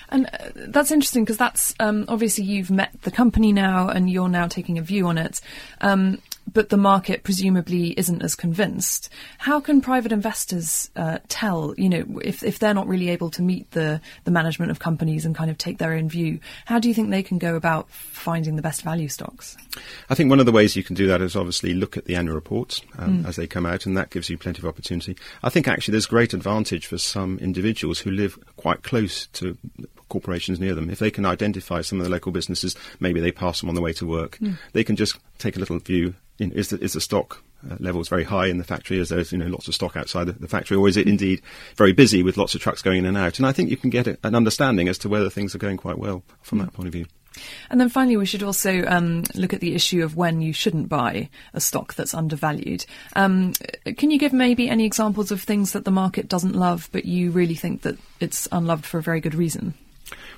And 0.10 0.28
uh, 0.28 0.50
that's 0.56 0.92
interesting 0.92 1.24
because 1.24 1.38
that's 1.38 1.74
um, 1.80 2.06
obviously 2.08 2.44
you've 2.44 2.72
met 2.72 2.92
the 3.04 3.12
company 3.12 3.54
now 3.54 3.88
and 3.88 4.10
you're 4.10 4.30
now 4.30 4.48
taking 4.48 4.78
a 4.78 4.82
view 4.82 5.08
on 5.08 5.18
it. 5.18 5.40
Um, 5.80 6.20
but 6.52 6.70
the 6.70 6.78
market 6.78 7.24
presumably 7.24 7.98
isn't 7.98 8.22
as 8.22 8.36
convinced. 8.36 9.10
How 9.38 9.60
can 9.60 9.82
private 9.82 10.12
investors 10.12 10.90
uh, 10.96 11.20
tell, 11.28 11.74
you 11.78 11.90
know, 11.90 12.20
if, 12.24 12.44
if 12.44 12.60
they're 12.60 12.74
not 12.74 12.88
really 12.88 13.10
able 13.10 13.30
to 13.32 13.42
meet 13.42 13.72
the, 13.72 14.02
the 14.24 14.32
management 14.32 14.72
of 14.72 14.80
companies 14.80 15.26
and 15.26 15.36
kind 15.36 15.50
of 15.50 15.58
take 15.58 15.78
their 15.78 15.94
own 15.94 16.10
view, 16.10 16.40
how 16.66 16.80
do 16.80 16.88
you 16.88 16.94
think 16.94 17.10
they 17.10 17.24
can 17.24 17.38
go 17.38 17.56
about 17.56 17.90
finding 17.90 18.56
the 18.56 18.62
best 18.62 18.82
value 18.82 19.08
stocks? 19.08 19.58
I 20.10 20.16
think 20.16 20.30
one 20.30 20.40
of 20.40 20.46
the 20.46 20.52
ways 20.52 20.76
you 20.76 20.84
can 20.84 20.96
do 20.96 21.08
that 21.08 21.22
is 21.22 21.36
obviously 21.36 21.74
look 21.74 21.98
at 21.98 22.06
the 22.06 22.16
annual 22.16 22.36
reports 22.36 22.82
um, 22.98 23.24
mm. 23.24 23.28
as 23.28 23.36
they 23.36 23.48
come 23.48 23.66
out, 23.66 23.86
and 23.86 23.96
that 23.98 24.10
gives 24.10 24.30
you 24.30 24.38
plenty 24.38 24.60
of 24.60 24.66
opportunity. 24.66 25.16
I 25.44 25.50
think 25.50 25.68
actually 25.68 25.94
there's 25.94 26.06
great 26.06 26.34
advantage 26.34 26.88
for 26.88 26.98
some 26.98 27.38
individuals 27.40 28.00
who 28.00 28.12
live 28.12 28.38
quite 28.58 28.84
close 28.84 29.28
to 29.28 29.58
corporations 30.12 30.60
near 30.60 30.76
them. 30.76 30.90
If 30.90 31.00
they 31.00 31.12
can 31.12 31.26
identify 31.26 31.82
some 31.82 32.00
of 32.00 32.06
the 32.06 32.12
local 32.12 32.32
businesses, 32.32 32.76
maybe 33.00 33.20
they 33.20 33.32
pass 33.32 33.60
them 33.60 33.70
on 33.70 33.76
the 33.76 33.82
way 33.82 33.94
to 33.94 34.06
work, 34.06 34.38
mm. 34.38 34.58
they 34.74 34.84
can 34.84 34.96
just 34.96 35.18
take 35.40 35.56
a 35.56 35.60
little 35.60 35.80
view 35.80 36.14
is 36.42 36.70
the, 36.70 36.84
is 36.84 36.94
the 36.94 37.02
stock 37.02 37.44
uh, 37.70 37.76
levels 37.80 38.10
very 38.10 38.24
high 38.24 38.48
in 38.48 38.58
the 38.58 38.64
factory? 38.64 38.98
Is 38.98 39.10
there 39.10 39.22
you 39.22 39.38
know 39.38 39.48
lots 39.48 39.68
of 39.68 39.76
stock 39.76 39.96
outside 39.96 40.26
the, 40.26 40.34
the, 40.34 40.48
factory, 40.48 40.78
or 40.78 40.88
is 40.88 40.98
it 40.98 41.08
indeed 41.08 41.42
very 41.76 41.94
busy 41.94 42.24
with 42.24 42.38
lots 42.38 42.56
of 42.56 42.62
trucks 42.62 42.82
going 42.82 43.00
in 43.00 43.06
and 43.06 43.18
out? 43.18 43.38
And 43.38 43.46
I 43.46 43.52
think 43.52 43.70
you 43.70 43.78
can 43.78 43.90
get 43.90 44.08
a, 44.08 44.18
an 44.24 44.36
understanding 44.36 44.88
as 44.88 44.98
to 45.00 45.10
whether 45.10 45.30
things 45.30 45.54
are 45.54 45.60
going 45.60 45.78
quite 45.78 45.98
well 45.98 46.24
from 46.42 46.60
that 46.60 46.74
point 46.74 46.88
of 46.88 46.94
view. 46.94 47.06
And 47.70 47.80
then 47.80 47.88
finally, 47.88 48.18
we 48.18 48.26
should 48.26 48.44
also 48.44 48.84
um, 48.88 49.24
look 49.36 49.54
at 49.54 49.62
the 49.62 49.74
issue 49.74 50.04
of 50.04 50.18
when 50.18 50.42
you 50.42 50.52
shouldn't 50.52 50.90
buy 50.90 51.30
a 51.54 51.62
stock 51.62 51.94
that's 51.94 52.14
undervalued. 52.14 52.86
Um, 53.16 53.54
can 53.98 54.12
you 54.12 54.20
give 54.20 54.34
maybe 54.34 54.68
any 54.68 54.86
examples 54.86 55.32
of 55.32 55.42
things 55.42 55.72
that 55.72 55.86
the 55.86 55.92
market 55.92 56.28
doesn't 56.28 56.56
love, 56.56 56.90
but 56.92 57.06
you 57.06 57.32
really 57.32 57.56
think 57.56 57.84
that 57.84 57.98
it's 58.20 58.50
unloved 58.52 58.86
for 58.86 58.98
a 58.98 59.04
very 59.04 59.22
good 59.22 59.36
reason? 59.36 59.76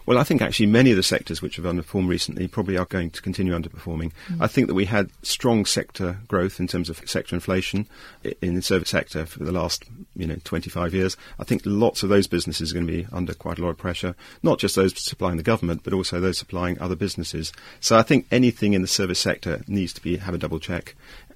Well, 0.05 0.17
I 0.17 0.23
think 0.23 0.41
actually 0.41 0.65
many 0.65 0.91
of 0.91 0.97
the 0.97 1.03
sectors 1.03 1.41
which 1.41 1.55
have 1.55 1.65
underperformed 1.65 2.09
recently 2.09 2.47
probably 2.47 2.77
are 2.77 2.85
going 2.85 3.09
to 3.11 3.21
continue 3.21 3.57
underperforming. 3.57 4.11
Mm. 4.27 4.41
I 4.41 4.47
think 4.47 4.67
that 4.67 4.73
we 4.73 4.85
had 4.85 5.09
strong 5.21 5.65
sector 5.65 6.17
growth 6.27 6.59
in 6.59 6.67
terms 6.67 6.89
of 6.89 7.01
sector 7.09 7.35
inflation 7.35 7.87
in 8.41 8.55
the 8.55 8.61
service 8.61 8.89
sector 8.89 9.25
for 9.25 9.43
the 9.43 9.51
last, 9.51 9.85
you 10.15 10.27
know, 10.27 10.37
25 10.43 10.93
years. 10.93 11.17
I 11.39 11.43
think 11.43 11.61
lots 11.65 12.03
of 12.03 12.09
those 12.09 12.27
businesses 12.27 12.71
are 12.71 12.75
going 12.75 12.87
to 12.87 12.93
be 12.93 13.07
under 13.11 13.33
quite 13.33 13.59
a 13.59 13.61
lot 13.61 13.69
of 13.69 13.77
pressure, 13.77 14.15
not 14.41 14.59
just 14.59 14.75
those 14.75 14.97
supplying 15.01 15.37
the 15.37 15.43
government, 15.43 15.83
but 15.83 15.93
also 15.93 16.19
those 16.19 16.37
supplying 16.37 16.79
other 16.79 16.95
businesses. 16.95 17.51
So 17.79 17.97
I 17.97 18.01
think 18.01 18.27
anything 18.31 18.73
in 18.73 18.81
the 18.81 18.87
service 18.87 19.19
sector 19.19 19.61
needs 19.67 19.93
to 19.93 20.01
be 20.01 20.17
have 20.17 20.33
a 20.33 20.37
double 20.37 20.59
check 20.59 20.95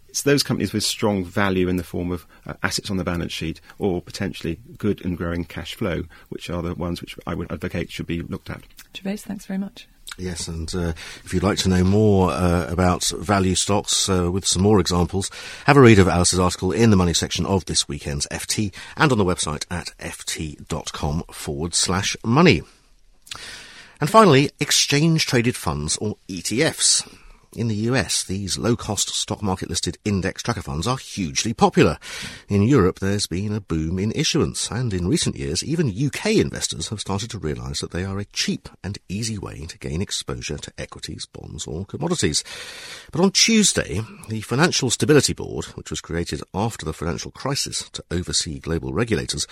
it's 0.09 0.23
those 0.23 0.43
companies 0.43 0.73
with 0.73 0.83
strong 0.83 1.23
value 1.23 1.67
in 1.67 1.77
the 1.77 1.83
form 1.83 2.11
of 2.11 2.25
uh, 2.45 2.53
assets 2.63 2.89
on 2.89 2.97
the 2.97 3.03
balance 3.03 3.31
sheet 3.31 3.61
or 3.79 4.01
potentially 4.01 4.59
good 4.77 5.03
and 5.03 5.17
growing 5.17 5.45
cash 5.45 5.75
flow, 5.75 6.03
which 6.29 6.49
are 6.49 6.61
the 6.61 6.75
ones 6.75 7.01
which 7.01 7.15
I 7.25 7.33
would 7.33 7.51
advocate 7.51 7.91
should 7.91 8.07
be 8.07 8.21
looked 8.21 8.49
at. 8.49 8.63
Gervase, 8.93 9.21
thanks 9.21 9.45
very 9.45 9.59
much. 9.59 9.87
Yes, 10.17 10.47
and 10.47 10.73
uh, 10.73 10.93
if 11.23 11.33
you'd 11.33 11.43
like 11.43 11.59
to 11.59 11.69
know 11.69 11.83
more 11.83 12.31
uh, 12.31 12.65
about 12.69 13.05
value 13.05 13.53
stocks 13.53 14.09
uh, 14.09 14.31
with 14.31 14.47
some 14.47 14.63
more 14.63 14.79
examples, 14.79 15.29
have 15.65 15.77
a 15.77 15.81
read 15.81 15.99
of 15.99 16.07
Alice's 16.07 16.39
article 16.39 16.71
in 16.71 16.89
the 16.89 16.95
money 16.95 17.13
section 17.13 17.45
of 17.45 17.65
this 17.65 17.87
weekend's 17.87 18.25
FT 18.31 18.73
and 18.95 19.11
on 19.11 19.17
the 19.19 19.25
website 19.25 19.65
at 19.69 19.93
ft.com 19.99 21.23
forward 21.31 21.75
slash 21.75 22.17
money. 22.25 22.63
And 24.01 24.09
finally, 24.09 24.49
exchange 24.59 25.27
traded 25.27 25.55
funds 25.55 25.97
or 25.97 26.17
ETFs. 26.27 27.07
In 27.55 27.69
the 27.69 27.75
US, 27.75 28.23
these 28.23 28.57
low-cost 28.57 29.09
stock 29.09 29.41
market 29.41 29.69
listed 29.69 29.97
index 30.03 30.43
tracker 30.43 30.61
funds 30.61 30.85
are 30.85 30.97
hugely 30.97 31.53
popular. 31.53 31.97
In 32.49 32.61
Europe, 32.61 32.99
there's 32.99 33.25
been 33.25 33.53
a 33.53 33.61
boom 33.61 33.97
in 33.97 34.11
issuance, 34.11 34.69
and 34.69 34.93
in 34.93 35.07
recent 35.07 35.35
years, 35.35 35.63
even 35.63 35.87
UK 35.87 36.35
investors 36.35 36.89
have 36.89 36.99
started 36.99 37.29
to 37.31 37.39
realise 37.39 37.79
that 37.79 37.91
they 37.91 38.03
are 38.03 38.19
a 38.19 38.25
cheap 38.25 38.67
and 38.83 38.97
easy 39.07 39.37
way 39.37 39.65
to 39.65 39.77
gain 39.77 40.01
exposure 40.01 40.57
to 40.57 40.73
equities, 40.77 41.25
bonds, 41.25 41.65
or 41.65 41.85
commodities. 41.85 42.43
But 43.11 43.21
on 43.21 43.31
Tuesday, 43.31 44.01
the 44.27 44.41
Financial 44.41 44.89
Stability 44.89 45.33
Board, 45.33 45.65
which 45.75 45.89
was 45.89 46.01
created 46.01 46.41
after 46.53 46.85
the 46.85 46.93
financial 46.93 47.31
crisis 47.31 47.89
to 47.91 48.03
oversee 48.11 48.59
global 48.59 48.93
regulators, 48.93 49.47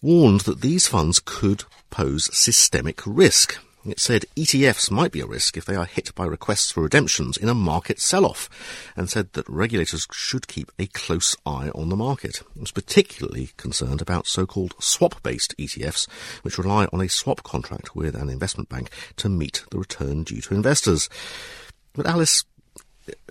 warned 0.00 0.42
that 0.42 0.60
these 0.60 0.86
funds 0.86 1.20
could 1.22 1.64
pose 1.90 2.34
systemic 2.36 3.00
risk. 3.04 3.58
It 3.86 3.98
said 3.98 4.26
ETFs 4.36 4.90
might 4.90 5.10
be 5.10 5.20
a 5.20 5.26
risk 5.26 5.56
if 5.56 5.64
they 5.64 5.74
are 5.74 5.86
hit 5.86 6.14
by 6.14 6.26
requests 6.26 6.70
for 6.70 6.82
redemptions 6.82 7.38
in 7.38 7.48
a 7.48 7.54
market 7.54 7.98
sell-off, 7.98 8.50
and 8.94 9.08
said 9.08 9.32
that 9.32 9.48
regulators 9.48 10.06
should 10.12 10.48
keep 10.48 10.70
a 10.78 10.86
close 10.86 11.34
eye 11.46 11.70
on 11.74 11.88
the 11.88 11.96
market. 11.96 12.42
It 12.54 12.60
was 12.60 12.72
particularly 12.72 13.50
concerned 13.56 14.02
about 14.02 14.26
so-called 14.26 14.74
swap-based 14.78 15.56
ETFs, 15.56 16.10
which 16.42 16.58
rely 16.58 16.88
on 16.92 17.00
a 17.00 17.08
swap 17.08 17.42
contract 17.42 17.96
with 17.96 18.14
an 18.14 18.28
investment 18.28 18.68
bank 18.68 18.90
to 19.16 19.30
meet 19.30 19.64
the 19.70 19.78
return 19.78 20.24
due 20.24 20.42
to 20.42 20.54
investors. 20.54 21.08
But 21.94 22.06
Alice, 22.06 22.44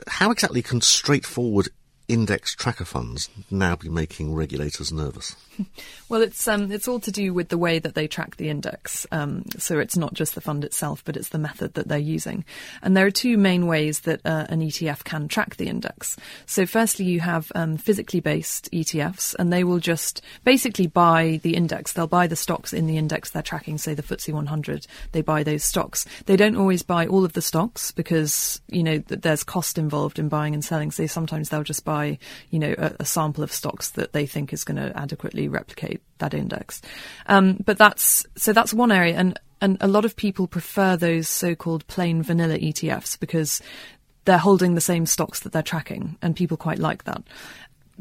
how 0.07 0.31
exactly 0.31 0.63
can 0.63 0.81
straightforward 0.81 1.69
index 2.09 2.53
tracker 2.55 2.85
funds 2.85 3.29
now 3.49 3.75
be 3.75 3.87
making 3.87 4.33
regulators 4.33 4.91
nervous? 4.91 5.35
Well, 6.09 6.23
it's 6.23 6.47
um, 6.47 6.71
it's 6.71 6.87
all 6.87 6.99
to 7.01 7.11
do 7.11 7.35
with 7.35 7.49
the 7.49 7.57
way 7.57 7.77
that 7.77 7.93
they 7.93 8.07
track 8.07 8.37
the 8.37 8.49
index. 8.49 9.05
Um, 9.11 9.45
so 9.59 9.77
it's 9.77 9.95
not 9.95 10.15
just 10.15 10.33
the 10.33 10.41
fund 10.41 10.65
itself, 10.65 11.03
but 11.05 11.15
it's 11.15 11.29
the 11.29 11.37
method 11.37 11.75
that 11.75 11.87
they're 11.87 11.99
using. 11.99 12.45
And 12.81 12.97
there 12.97 13.05
are 13.05 13.11
two 13.11 13.37
main 13.37 13.67
ways 13.67 13.99
that 14.01 14.21
uh, 14.25 14.47
an 14.49 14.61
ETF 14.61 15.03
can 15.03 15.27
track 15.27 15.57
the 15.57 15.67
index. 15.67 16.17
So 16.47 16.65
firstly, 16.65 17.05
you 17.05 17.19
have 17.19 17.51
um, 17.53 17.77
physically 17.77 18.21
based 18.21 18.71
ETFs, 18.71 19.35
and 19.37 19.53
they 19.53 19.63
will 19.63 19.77
just 19.77 20.23
basically 20.43 20.87
buy 20.87 21.39
the 21.43 21.55
index. 21.55 21.93
They'll 21.93 22.07
buy 22.07 22.25
the 22.25 22.35
stocks 22.35 22.73
in 22.73 22.87
the 22.87 22.97
index 22.97 23.29
they're 23.29 23.43
tracking, 23.43 23.77
say 23.77 23.93
the 23.93 24.01
FTSE 24.01 24.33
100. 24.33 24.87
They 25.11 25.21
buy 25.21 25.43
those 25.43 25.63
stocks. 25.63 26.05
They 26.25 26.37
don't 26.37 26.57
always 26.57 26.81
buy 26.81 27.05
all 27.05 27.23
of 27.23 27.33
the 27.33 27.41
stocks 27.43 27.91
because 27.91 28.61
you 28.67 28.81
know 28.81 28.97
there's 28.97 29.43
cost 29.43 29.77
involved 29.77 30.17
in 30.17 30.27
buying 30.27 30.55
and 30.55 30.65
selling. 30.65 30.89
So 30.89 31.05
sometimes 31.05 31.49
they'll 31.49 31.61
just 31.61 31.85
buy 31.85 31.98
you 32.05 32.59
know 32.59 32.73
a, 32.77 32.95
a 32.99 33.05
sample 33.05 33.43
of 33.43 33.51
stocks 33.51 33.91
that 33.91 34.13
they 34.13 34.25
think 34.25 34.53
is 34.53 34.63
going 34.63 34.77
to 34.77 34.97
adequately 34.97 35.47
replicate 35.47 36.01
that 36.19 36.33
index. 36.33 36.81
Um, 37.27 37.57
but 37.65 37.77
that's 37.77 38.25
so 38.35 38.53
that's 38.53 38.73
one 38.73 38.91
area, 38.91 39.15
and 39.15 39.39
and 39.61 39.77
a 39.81 39.87
lot 39.87 40.05
of 40.05 40.15
people 40.15 40.47
prefer 40.47 40.95
those 40.95 41.27
so-called 41.27 41.85
plain 41.87 42.23
vanilla 42.23 42.57
ETFs 42.57 43.19
because 43.19 43.61
they're 44.25 44.37
holding 44.37 44.75
the 44.75 44.81
same 44.81 45.05
stocks 45.05 45.41
that 45.41 45.51
they're 45.51 45.63
tracking, 45.63 46.17
and 46.21 46.35
people 46.35 46.57
quite 46.57 46.79
like 46.79 47.03
that. 47.05 47.23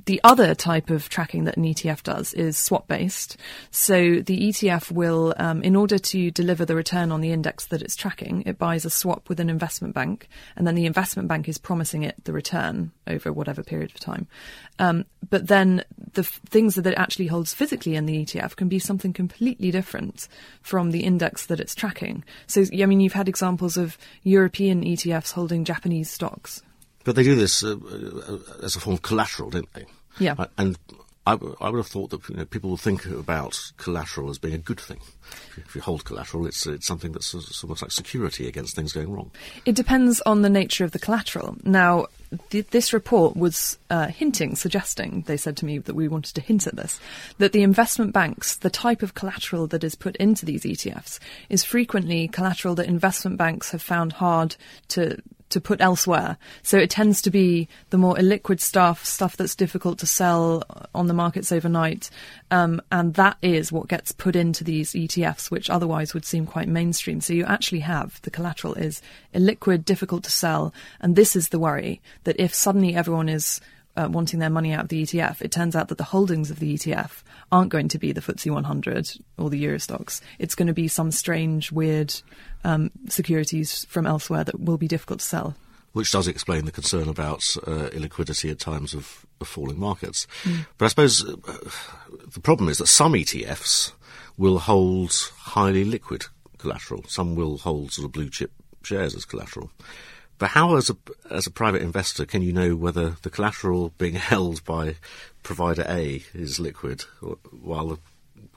The 0.08 0.22
other 0.24 0.54
type 0.54 0.88
of 0.88 1.10
tracking 1.10 1.44
that 1.44 1.58
an 1.58 1.64
ETF 1.64 2.02
does 2.02 2.32
is 2.32 2.56
swap 2.56 2.88
based. 2.88 3.36
So 3.70 4.20
the 4.20 4.48
ETF 4.48 4.90
will, 4.90 5.34
um, 5.36 5.62
in 5.62 5.76
order 5.76 5.98
to 5.98 6.30
deliver 6.30 6.64
the 6.64 6.74
return 6.74 7.12
on 7.12 7.20
the 7.20 7.30
index 7.30 7.66
that 7.66 7.82
it's 7.82 7.94
tracking, 7.94 8.42
it 8.46 8.56
buys 8.56 8.86
a 8.86 8.90
swap 8.90 9.28
with 9.28 9.38
an 9.38 9.50
investment 9.50 9.94
bank, 9.94 10.26
and 10.56 10.66
then 10.66 10.76
the 10.76 10.86
investment 10.86 11.28
bank 11.28 11.46
is 11.46 11.58
promising 11.58 12.04
it 12.04 12.24
the 12.24 12.32
return 12.32 12.90
over 13.06 13.34
whatever 13.34 13.62
period 13.62 13.90
of 13.90 14.00
time. 14.00 14.26
Um, 14.78 15.04
but 15.28 15.48
then 15.48 15.84
the 16.14 16.22
f- 16.22 16.40
things 16.48 16.76
that 16.76 16.86
it 16.86 16.96
actually 16.96 17.26
holds 17.26 17.52
physically 17.52 17.94
in 17.94 18.06
the 18.06 18.24
ETF 18.24 18.56
can 18.56 18.70
be 18.70 18.78
something 18.78 19.12
completely 19.12 19.70
different 19.70 20.26
from 20.62 20.90
the 20.90 21.04
index 21.04 21.44
that 21.44 21.60
it's 21.60 21.74
tracking. 21.74 22.24
So, 22.46 22.64
I 22.72 22.86
mean, 22.86 23.00
you've 23.00 23.12
had 23.12 23.28
examples 23.28 23.76
of 23.76 23.98
European 24.22 24.84
ETFs 24.84 25.32
holding 25.32 25.66
Japanese 25.66 26.10
stocks 26.10 26.62
but 27.04 27.16
they 27.16 27.22
do 27.22 27.36
this 27.36 27.64
uh, 27.64 27.74
uh, 27.74 28.38
as 28.62 28.76
a 28.76 28.80
form 28.80 28.92
of 28.92 29.00
collateral, 29.00 29.48
don't 29.48 29.72
they? 29.72 29.86
Yeah. 30.18 30.46
And 30.56 30.76
I, 31.28 31.32
w- 31.32 31.56
I 31.60 31.68
would 31.68 31.76
have 31.76 31.86
thought 31.86 32.08
that 32.10 32.26
you 32.30 32.36
know, 32.36 32.46
people 32.46 32.70
would 32.70 32.80
think 32.80 33.04
about 33.04 33.72
collateral 33.76 34.30
as 34.30 34.38
being 34.38 34.54
a 34.54 34.58
good 34.58 34.80
thing. 34.80 34.98
If 35.50 35.56
you, 35.58 35.62
if 35.66 35.74
you 35.74 35.82
hold 35.82 36.06
collateral, 36.06 36.46
it's 36.46 36.66
it's 36.66 36.86
something 36.86 37.12
that's 37.12 37.34
almost 37.62 37.82
like 37.82 37.90
security 37.90 38.48
against 38.48 38.74
things 38.74 38.94
going 38.94 39.12
wrong. 39.12 39.30
It 39.66 39.74
depends 39.74 40.22
on 40.22 40.40
the 40.40 40.48
nature 40.48 40.84
of 40.84 40.92
the 40.92 40.98
collateral. 40.98 41.58
Now, 41.64 42.06
th- 42.48 42.68
this 42.68 42.94
report 42.94 43.36
was 43.36 43.78
uh, 43.90 44.06
hinting, 44.06 44.56
suggesting, 44.56 45.22
they 45.26 45.36
said 45.36 45.58
to 45.58 45.66
me 45.66 45.76
that 45.76 45.94
we 45.94 46.08
wanted 46.08 46.34
to 46.36 46.40
hint 46.40 46.66
at 46.66 46.76
this, 46.76 46.98
that 47.36 47.52
the 47.52 47.62
investment 47.62 48.14
banks, 48.14 48.56
the 48.56 48.70
type 48.70 49.02
of 49.02 49.12
collateral 49.12 49.66
that 49.66 49.84
is 49.84 49.94
put 49.94 50.16
into 50.16 50.46
these 50.46 50.62
ETFs, 50.62 51.18
is 51.50 51.62
frequently 51.62 52.26
collateral 52.28 52.74
that 52.76 52.86
investment 52.86 53.36
banks 53.36 53.70
have 53.72 53.82
found 53.82 54.14
hard 54.14 54.56
to 54.88 55.18
to 55.50 55.60
put 55.60 55.80
elsewhere. 55.80 56.36
So 56.62 56.78
it 56.78 56.90
tends 56.90 57.22
to 57.22 57.30
be 57.30 57.68
the 57.90 57.98
more 57.98 58.14
illiquid 58.16 58.60
stuff, 58.60 59.04
stuff 59.04 59.36
that's 59.36 59.54
difficult 59.54 59.98
to 60.00 60.06
sell 60.06 60.62
on 60.94 61.06
the 61.06 61.14
markets 61.14 61.52
overnight, 61.52 62.10
um, 62.50 62.80
and 62.90 63.14
that 63.14 63.36
is 63.42 63.72
what 63.72 63.88
gets 63.88 64.12
put 64.12 64.36
into 64.36 64.64
these 64.64 64.92
ETFs, 64.92 65.50
which 65.50 65.70
otherwise 65.70 66.14
would 66.14 66.24
seem 66.24 66.46
quite 66.46 66.68
mainstream. 66.68 67.20
So 67.20 67.32
you 67.32 67.44
actually 67.44 67.80
have 67.80 68.20
the 68.22 68.30
collateral 68.30 68.74
is 68.74 69.02
illiquid, 69.34 69.84
difficult 69.84 70.24
to 70.24 70.30
sell, 70.30 70.72
and 71.00 71.16
this 71.16 71.36
is 71.36 71.48
the 71.48 71.58
worry 71.58 72.00
that 72.24 72.38
if 72.38 72.54
suddenly 72.54 72.94
everyone 72.94 73.28
is 73.28 73.60
uh, 73.98 74.08
wanting 74.08 74.38
their 74.38 74.50
money 74.50 74.72
out 74.72 74.84
of 74.84 74.88
the 74.88 75.02
ETF, 75.02 75.42
it 75.42 75.50
turns 75.50 75.74
out 75.74 75.88
that 75.88 75.98
the 75.98 76.04
holdings 76.04 76.50
of 76.50 76.60
the 76.60 76.74
ETF 76.74 77.22
aren't 77.50 77.70
going 77.70 77.88
to 77.88 77.98
be 77.98 78.12
the 78.12 78.20
FTSE 78.20 78.50
100 78.52 79.10
or 79.36 79.50
the 79.50 79.58
Euro 79.58 79.78
Stoxx. 79.78 80.20
It's 80.38 80.54
going 80.54 80.68
to 80.68 80.72
be 80.72 80.86
some 80.86 81.10
strange, 81.10 81.72
weird 81.72 82.14
um, 82.62 82.92
securities 83.08 83.84
from 83.86 84.06
elsewhere 84.06 84.44
that 84.44 84.60
will 84.60 84.78
be 84.78 84.86
difficult 84.86 85.20
to 85.20 85.26
sell. 85.26 85.56
Which 85.94 86.12
does 86.12 86.28
explain 86.28 86.64
the 86.64 86.70
concern 86.70 87.08
about 87.08 87.42
uh, 87.66 87.88
illiquidity 87.90 88.50
at 88.52 88.60
times 88.60 88.94
of, 88.94 89.26
of 89.40 89.48
falling 89.48 89.80
markets. 89.80 90.28
Mm. 90.44 90.66
But 90.76 90.84
I 90.84 90.88
suppose 90.88 91.24
uh, 91.24 91.34
the 92.32 92.40
problem 92.40 92.68
is 92.68 92.78
that 92.78 92.86
some 92.86 93.14
ETFs 93.14 93.92
will 94.36 94.60
hold 94.60 95.32
highly 95.38 95.84
liquid 95.84 96.26
collateral. 96.58 97.02
Some 97.08 97.34
will 97.34 97.58
hold 97.58 97.92
sort 97.92 98.04
of 98.04 98.12
blue 98.12 98.30
chip 98.30 98.52
shares 98.82 99.16
as 99.16 99.24
collateral. 99.24 99.72
But 100.38 100.50
how, 100.50 100.76
as 100.76 100.88
a 100.88 100.96
as 101.30 101.46
a 101.46 101.50
private 101.50 101.82
investor, 101.82 102.24
can 102.24 102.42
you 102.42 102.52
know 102.52 102.76
whether 102.76 103.16
the 103.22 103.30
collateral 103.30 103.92
being 103.98 104.14
held 104.32 104.64
by 104.64 104.96
provider 105.42 105.84
A 105.88 106.22
is 106.34 106.60
liquid, 106.60 107.02
while 107.62 107.88
the 107.88 107.98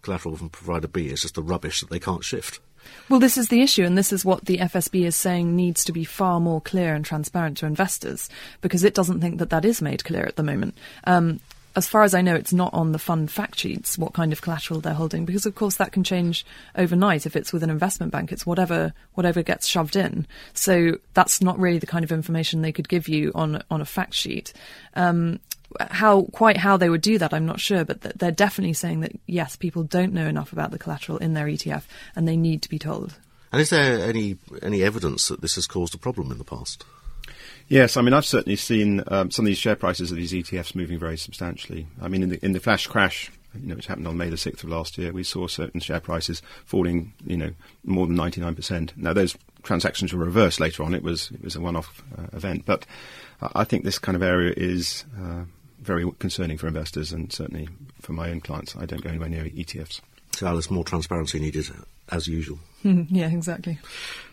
collateral 0.01 0.35
from 0.35 0.49
provider 0.49 0.87
B 0.87 1.07
is 1.07 1.21
just 1.21 1.35
the 1.35 1.43
rubbish 1.43 1.81
that 1.81 1.89
they 1.89 1.99
can't 1.99 2.23
shift? 2.23 2.59
Well, 3.09 3.19
this 3.19 3.37
is 3.37 3.49
the 3.49 3.61
issue, 3.61 3.83
and 3.83 3.97
this 3.97 4.11
is 4.11 4.25
what 4.25 4.45
the 4.45 4.57
FSB 4.57 5.05
is 5.05 5.15
saying 5.15 5.55
needs 5.55 5.83
to 5.85 5.91
be 5.91 6.03
far 6.03 6.39
more 6.39 6.61
clear 6.61 6.95
and 6.95 7.05
transparent 7.05 7.57
to 7.57 7.65
investors, 7.65 8.29
because 8.61 8.83
it 8.83 8.95
doesn't 8.95 9.21
think 9.21 9.37
that 9.37 9.51
that 9.51 9.65
is 9.65 9.81
made 9.81 10.03
clear 10.03 10.23
at 10.23 10.35
the 10.35 10.43
moment. 10.43 10.75
Um, 11.03 11.39
as 11.75 11.87
far 11.87 12.03
as 12.03 12.13
I 12.13 12.21
know, 12.21 12.35
it's 12.35 12.53
not 12.53 12.73
on 12.73 12.91
the 12.91 12.99
fund 12.99 13.31
fact 13.31 13.59
sheets 13.59 13.97
what 13.97 14.13
kind 14.13 14.33
of 14.33 14.41
collateral 14.41 14.81
they're 14.81 14.93
holding, 14.93 15.25
because 15.25 15.45
of 15.45 15.55
course 15.55 15.77
that 15.77 15.91
can 15.91 16.03
change 16.03 16.45
overnight. 16.75 17.25
If 17.25 17.35
it's 17.35 17.53
with 17.53 17.63
an 17.63 17.69
investment 17.69 18.11
bank, 18.11 18.31
it's 18.31 18.45
whatever 18.45 18.93
whatever 19.13 19.41
gets 19.41 19.67
shoved 19.67 19.95
in. 19.95 20.27
So 20.53 20.97
that's 21.13 21.41
not 21.41 21.59
really 21.59 21.79
the 21.79 21.87
kind 21.87 22.03
of 22.03 22.11
information 22.11 22.61
they 22.61 22.71
could 22.71 22.89
give 22.89 23.07
you 23.07 23.31
on 23.35 23.63
on 23.69 23.81
a 23.81 23.85
fact 23.85 24.13
sheet. 24.13 24.53
Um, 24.95 25.39
how 25.79 26.23
quite 26.33 26.57
how 26.57 26.77
they 26.77 26.89
would 26.89 27.01
do 27.01 27.17
that, 27.17 27.33
I'm 27.33 27.45
not 27.45 27.59
sure, 27.59 27.85
but 27.85 28.01
they're 28.01 28.31
definitely 28.31 28.73
saying 28.73 29.01
that 29.01 29.13
yes, 29.25 29.55
people 29.55 29.83
don't 29.83 30.13
know 30.13 30.27
enough 30.27 30.51
about 30.51 30.71
the 30.71 30.79
collateral 30.79 31.17
in 31.19 31.33
their 31.33 31.45
ETF, 31.45 31.83
and 32.15 32.27
they 32.27 32.37
need 32.37 32.61
to 32.63 32.69
be 32.69 32.79
told. 32.79 33.15
And 33.51 33.61
is 33.61 33.69
there 33.69 33.99
any 33.99 34.37
any 34.61 34.83
evidence 34.83 35.27
that 35.29 35.41
this 35.41 35.55
has 35.55 35.67
caused 35.67 35.95
a 35.95 35.97
problem 35.97 36.31
in 36.31 36.37
the 36.37 36.43
past? 36.43 36.83
Yes, 37.71 37.95
I 37.95 38.01
mean 38.01 38.13
I've 38.13 38.25
certainly 38.25 38.57
seen 38.57 39.01
um, 39.07 39.31
some 39.31 39.45
of 39.45 39.47
these 39.47 39.57
share 39.57 39.77
prices 39.77 40.11
of 40.11 40.17
these 40.17 40.33
ETFs 40.33 40.75
moving 40.75 40.99
very 40.99 41.17
substantially. 41.17 41.87
I 42.01 42.09
mean 42.09 42.21
in 42.21 42.27
the 42.27 42.45
in 42.45 42.51
the 42.51 42.59
flash 42.59 42.85
crash, 42.85 43.31
you 43.57 43.65
know, 43.65 43.75
which 43.75 43.87
happened 43.87 44.09
on 44.09 44.17
May 44.17 44.29
the 44.29 44.35
sixth 44.35 44.65
of 44.65 44.69
last 44.69 44.97
year, 44.97 45.13
we 45.13 45.23
saw 45.23 45.47
certain 45.47 45.79
share 45.79 46.01
prices 46.01 46.41
falling, 46.65 47.13
you 47.25 47.37
know, 47.37 47.51
more 47.85 48.07
than 48.07 48.17
ninety 48.17 48.41
nine 48.41 48.55
percent. 48.55 48.91
Now 48.97 49.13
those 49.13 49.37
transactions 49.63 50.11
were 50.11 50.25
reversed 50.25 50.59
later 50.59 50.83
on. 50.83 50.93
It 50.93 51.01
was 51.01 51.31
it 51.31 51.41
was 51.41 51.55
a 51.55 51.61
one 51.61 51.77
off 51.77 52.03
uh, 52.19 52.35
event, 52.35 52.65
but 52.65 52.85
I 53.41 53.63
think 53.63 53.85
this 53.85 53.99
kind 53.99 54.17
of 54.17 54.21
area 54.21 54.53
is 54.57 55.05
uh, 55.17 55.45
very 55.79 56.11
concerning 56.19 56.57
for 56.57 56.67
investors 56.67 57.13
and 57.13 57.31
certainly 57.31 57.69
for 58.01 58.11
my 58.11 58.31
own 58.31 58.41
clients. 58.41 58.75
I 58.75 58.85
don't 58.85 59.01
go 59.01 59.07
anywhere 59.07 59.29
near 59.29 59.45
ETFs. 59.45 60.01
So 60.33 60.45
Alice, 60.45 60.69
more 60.69 60.83
transparency 60.83 61.39
needed 61.39 61.67
as 62.09 62.27
usual. 62.27 62.59
Yeah, 62.83 63.29
exactly. 63.29 63.79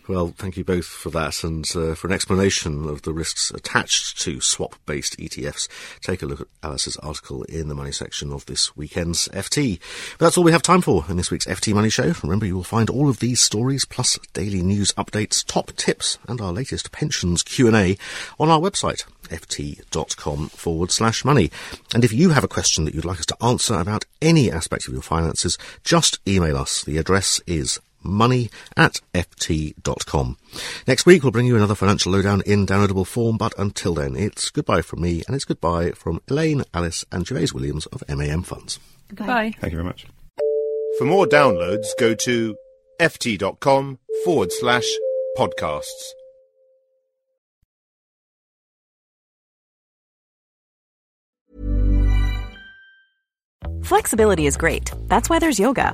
Well, 0.09 0.33
thank 0.35 0.57
you 0.57 0.63
both 0.63 0.87
for 0.87 1.11
that 1.11 1.43
and 1.43 1.69
uh, 1.75 1.93
for 1.93 2.07
an 2.07 2.13
explanation 2.13 2.89
of 2.89 3.03
the 3.03 3.13
risks 3.13 3.51
attached 3.51 4.19
to 4.21 4.41
swap 4.41 4.73
based 4.87 5.15
ETFs. 5.19 5.67
Take 6.01 6.23
a 6.23 6.25
look 6.25 6.41
at 6.41 6.47
Alice's 6.63 6.97
article 6.97 7.43
in 7.43 7.67
the 7.67 7.75
money 7.75 7.91
section 7.91 8.33
of 8.33 8.43
this 8.47 8.75
weekend's 8.75 9.27
FT. 9.27 9.79
But 10.17 10.25
that's 10.25 10.35
all 10.35 10.43
we 10.43 10.51
have 10.51 10.63
time 10.63 10.81
for 10.81 11.05
in 11.09 11.17
this 11.17 11.29
week's 11.29 11.45
FT 11.45 11.75
Money 11.75 11.91
Show. 11.91 12.15
Remember, 12.23 12.47
you 12.47 12.55
will 12.55 12.63
find 12.63 12.89
all 12.89 13.07
of 13.07 13.19
these 13.19 13.39
stories 13.39 13.85
plus 13.85 14.17
daily 14.33 14.63
news 14.63 14.93
updates, 14.93 15.45
top 15.45 15.73
tips, 15.73 16.17
and 16.27 16.41
our 16.41 16.51
latest 16.51 16.91
pensions 16.91 17.43
Q&A 17.43 17.95
on 18.39 18.49
our 18.49 18.59
website, 18.59 19.05
ft.com 19.27 20.49
forward 20.49 20.89
slash 20.89 21.23
money. 21.23 21.51
And 21.93 22.03
if 22.03 22.11
you 22.11 22.31
have 22.31 22.43
a 22.43 22.47
question 22.47 22.83
that 22.85 22.95
you'd 22.95 23.05
like 23.05 23.19
us 23.19 23.27
to 23.27 23.37
answer 23.43 23.75
about 23.75 24.05
any 24.23 24.51
aspect 24.51 24.87
of 24.87 24.93
your 24.93 25.03
finances, 25.03 25.55
just 25.83 26.17
email 26.27 26.57
us. 26.57 26.83
The 26.83 26.97
address 26.97 27.41
is 27.45 27.79
money 28.01 28.49
at 28.75 29.01
ft.com. 29.13 30.37
Next 30.87 31.05
week, 31.05 31.23
we'll 31.23 31.31
bring 31.31 31.45
you 31.45 31.55
another 31.55 31.75
financial 31.75 32.11
lowdown 32.11 32.41
in 32.45 32.65
downloadable 32.65 33.07
form, 33.07 33.37
but 33.37 33.57
until 33.57 33.93
then, 33.93 34.15
it's 34.15 34.49
goodbye 34.49 34.81
from 34.81 35.01
me 35.01 35.23
and 35.27 35.35
it's 35.35 35.45
goodbye 35.45 35.91
from 35.91 36.21
Elaine, 36.27 36.63
Alice, 36.73 37.05
and 37.11 37.25
Gervase 37.25 37.53
Williams 37.53 37.85
of 37.87 38.03
MAM 38.09 38.43
Funds. 38.43 38.79
Goodbye. 39.09 39.53
Thank 39.59 39.73
you 39.73 39.77
very 39.77 39.83
much. 39.83 40.05
For 40.97 41.05
more 41.05 41.25
downloads, 41.25 41.87
go 41.99 42.13
to 42.13 42.55
ft.com 42.99 43.99
forward 44.23 44.51
slash 44.51 44.85
podcasts. 45.37 46.13
Flexibility 53.83 54.45
is 54.45 54.55
great. 54.55 54.91
That's 55.07 55.29
why 55.29 55.39
there's 55.39 55.59
yoga. 55.59 55.93